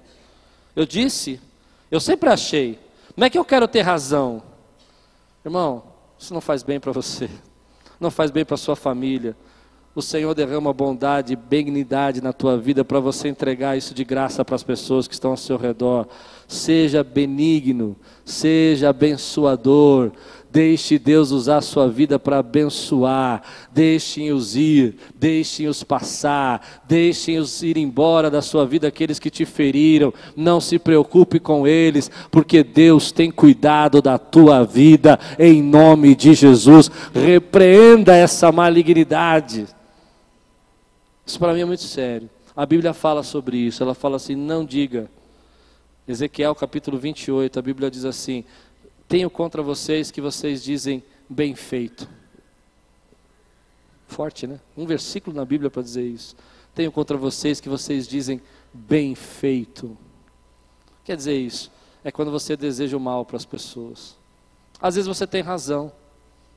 [0.76, 1.42] Eu disse,
[1.90, 2.80] eu sempre achei.
[3.18, 4.44] Não é que eu quero ter razão.
[5.44, 5.82] Irmão,
[6.20, 7.28] isso não faz bem para você.
[8.00, 9.36] Não faz bem para sua família
[9.96, 14.44] o Senhor derrama bondade e benignidade na tua vida para você entregar isso de graça
[14.44, 16.08] para as pessoas que estão ao seu redor.
[16.48, 20.12] Seja benigno, seja abençoador.
[20.52, 23.42] Deixe Deus usar a sua vida para abençoar.
[23.72, 30.14] Deixem-os ir, deixem-os passar, deixem-os ir embora da sua vida aqueles que te feriram.
[30.36, 36.34] Não se preocupe com eles, porque Deus tem cuidado da tua vida em nome de
[36.34, 36.90] Jesus.
[37.14, 39.68] Repreenda essa malignidade.
[41.26, 42.30] Isso para mim é muito sério.
[42.56, 43.82] A Bíblia fala sobre isso.
[43.82, 45.10] Ela fala assim: não diga.
[46.08, 48.44] Ezequiel capítulo 28, a Bíblia diz assim:
[49.08, 52.08] Tenho contra vocês que vocês dizem bem feito.
[54.08, 54.60] Forte, né?
[54.78, 56.36] Um versículo na Bíblia para dizer isso.
[56.76, 58.42] Tenho contra vocês que vocês dizem
[58.74, 59.98] bem feito.
[61.06, 61.72] Quer dizer isso?
[62.04, 64.18] É quando você deseja o mal para as pessoas.
[64.80, 65.92] Às vezes você tem razão,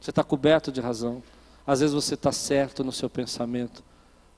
[0.01, 1.23] você está coberto de razão.
[1.65, 3.83] Às vezes você está certo no seu pensamento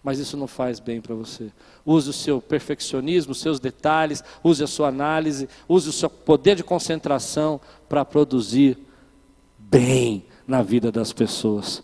[0.09, 1.53] mas isso não faz bem para você.
[1.85, 6.57] Use o seu perfeccionismo, os seus detalhes, use a sua análise, use o seu poder
[6.57, 8.79] de concentração para produzir
[9.59, 11.83] bem na vida das pessoas.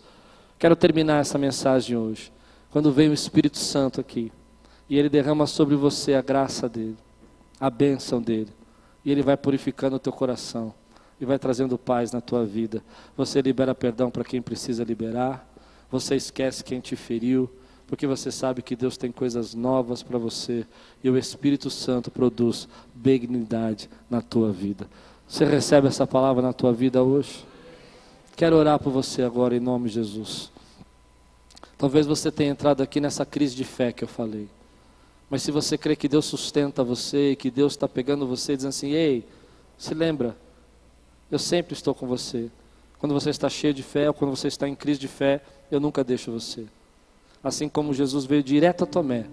[0.58, 2.32] Quero terminar essa mensagem hoje.
[2.70, 4.32] Quando vem o Espírito Santo aqui
[4.88, 6.96] e ele derrama sobre você a graça dele,
[7.60, 8.54] a bênção dele,
[9.04, 10.72] e ele vai purificando o teu coração
[11.20, 12.82] e vai trazendo paz na tua vida.
[13.18, 15.46] Você libera perdão para quem precisa liberar,
[15.90, 17.50] você esquece quem te feriu
[17.94, 20.66] porque você sabe que Deus tem coisas novas para você
[21.00, 24.88] e o Espírito Santo produz benignidade na tua vida.
[25.28, 27.46] Você recebe essa palavra na tua vida hoje?
[28.34, 30.50] Quero orar por você agora em nome de Jesus.
[31.78, 34.48] Talvez você tenha entrado aqui nessa crise de fé que eu falei.
[35.30, 38.56] Mas se você crê que Deus sustenta você e que Deus está pegando você e
[38.56, 39.24] dizendo assim: Ei,
[39.78, 40.36] se lembra,
[41.30, 42.50] eu sempre estou com você.
[42.98, 45.40] Quando você está cheio de fé ou quando você está em crise de fé,
[45.70, 46.66] eu nunca deixo você.
[47.44, 49.26] Assim como Jesus veio direto a Tomé,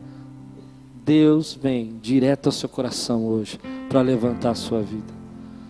[1.06, 3.58] Deus vem direto ao seu coração hoje
[3.88, 5.22] para levantar a sua vida.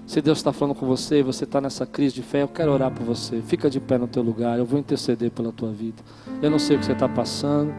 [0.08, 2.72] Se Deus está falando com você e você está nessa crise de fé, eu quero
[2.72, 3.42] orar por você.
[3.42, 6.04] Fica de pé no teu lugar, eu vou interceder pela tua vida.
[6.42, 7.72] Eu não sei o que você está passando,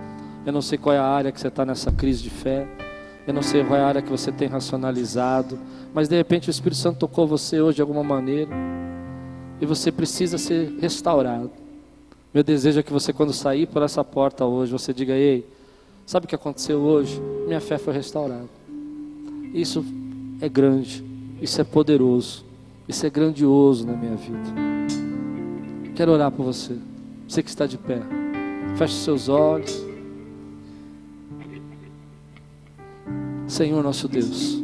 [0.47, 2.67] eu não sei qual é a área que você está nessa crise de fé,
[3.27, 5.59] eu não sei qual é a área que você tem racionalizado,
[5.93, 8.51] mas de repente o Espírito Santo tocou você hoje de alguma maneira
[9.61, 11.62] e você precisa ser restaurado.
[12.33, 15.47] Meu desejo é que você, quando sair por essa porta hoje, você diga: Ei,
[16.07, 17.21] sabe o que aconteceu hoje?
[17.47, 18.49] Minha fé foi restaurada.
[19.53, 19.85] Isso
[20.41, 21.05] é grande.
[21.41, 22.45] Isso é poderoso.
[22.89, 24.39] Isso é grandioso na minha vida.
[25.95, 26.77] Quero orar por você.
[27.29, 28.01] Você que está de pé.
[28.77, 29.85] Feche seus olhos.
[33.47, 34.59] Senhor nosso Deus.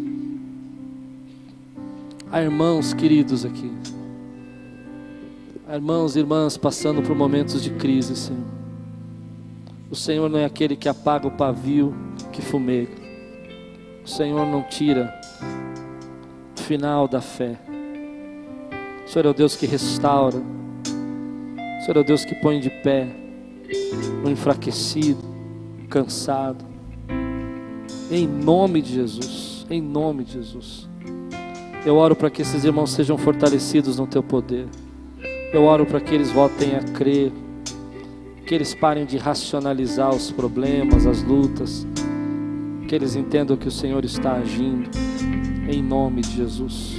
[2.33, 3.71] Há irmãos queridos aqui.
[5.71, 8.43] Irmãos e irmãs passando por momentos de crise, Senhor.
[9.91, 11.95] O Senhor não é aquele que apaga o pavio
[12.33, 12.95] que fumega.
[14.03, 15.13] O Senhor não tira
[16.57, 17.59] final da fé.
[19.05, 20.39] O Senhor é o Deus que restaura.
[20.39, 23.07] O Senhor é o Deus que põe de pé
[24.25, 25.23] o enfraquecido,
[25.91, 26.65] cansado.
[28.11, 29.67] Em nome de Jesus.
[29.69, 30.89] Em nome de Jesus.
[31.85, 34.67] Eu oro para que esses irmãos sejam fortalecidos no teu poder.
[35.51, 37.33] Eu oro para que eles voltem a crer.
[38.47, 41.87] Que eles parem de racionalizar os problemas, as lutas.
[42.87, 44.91] Que eles entendam que o Senhor está agindo
[45.71, 46.98] em nome de Jesus.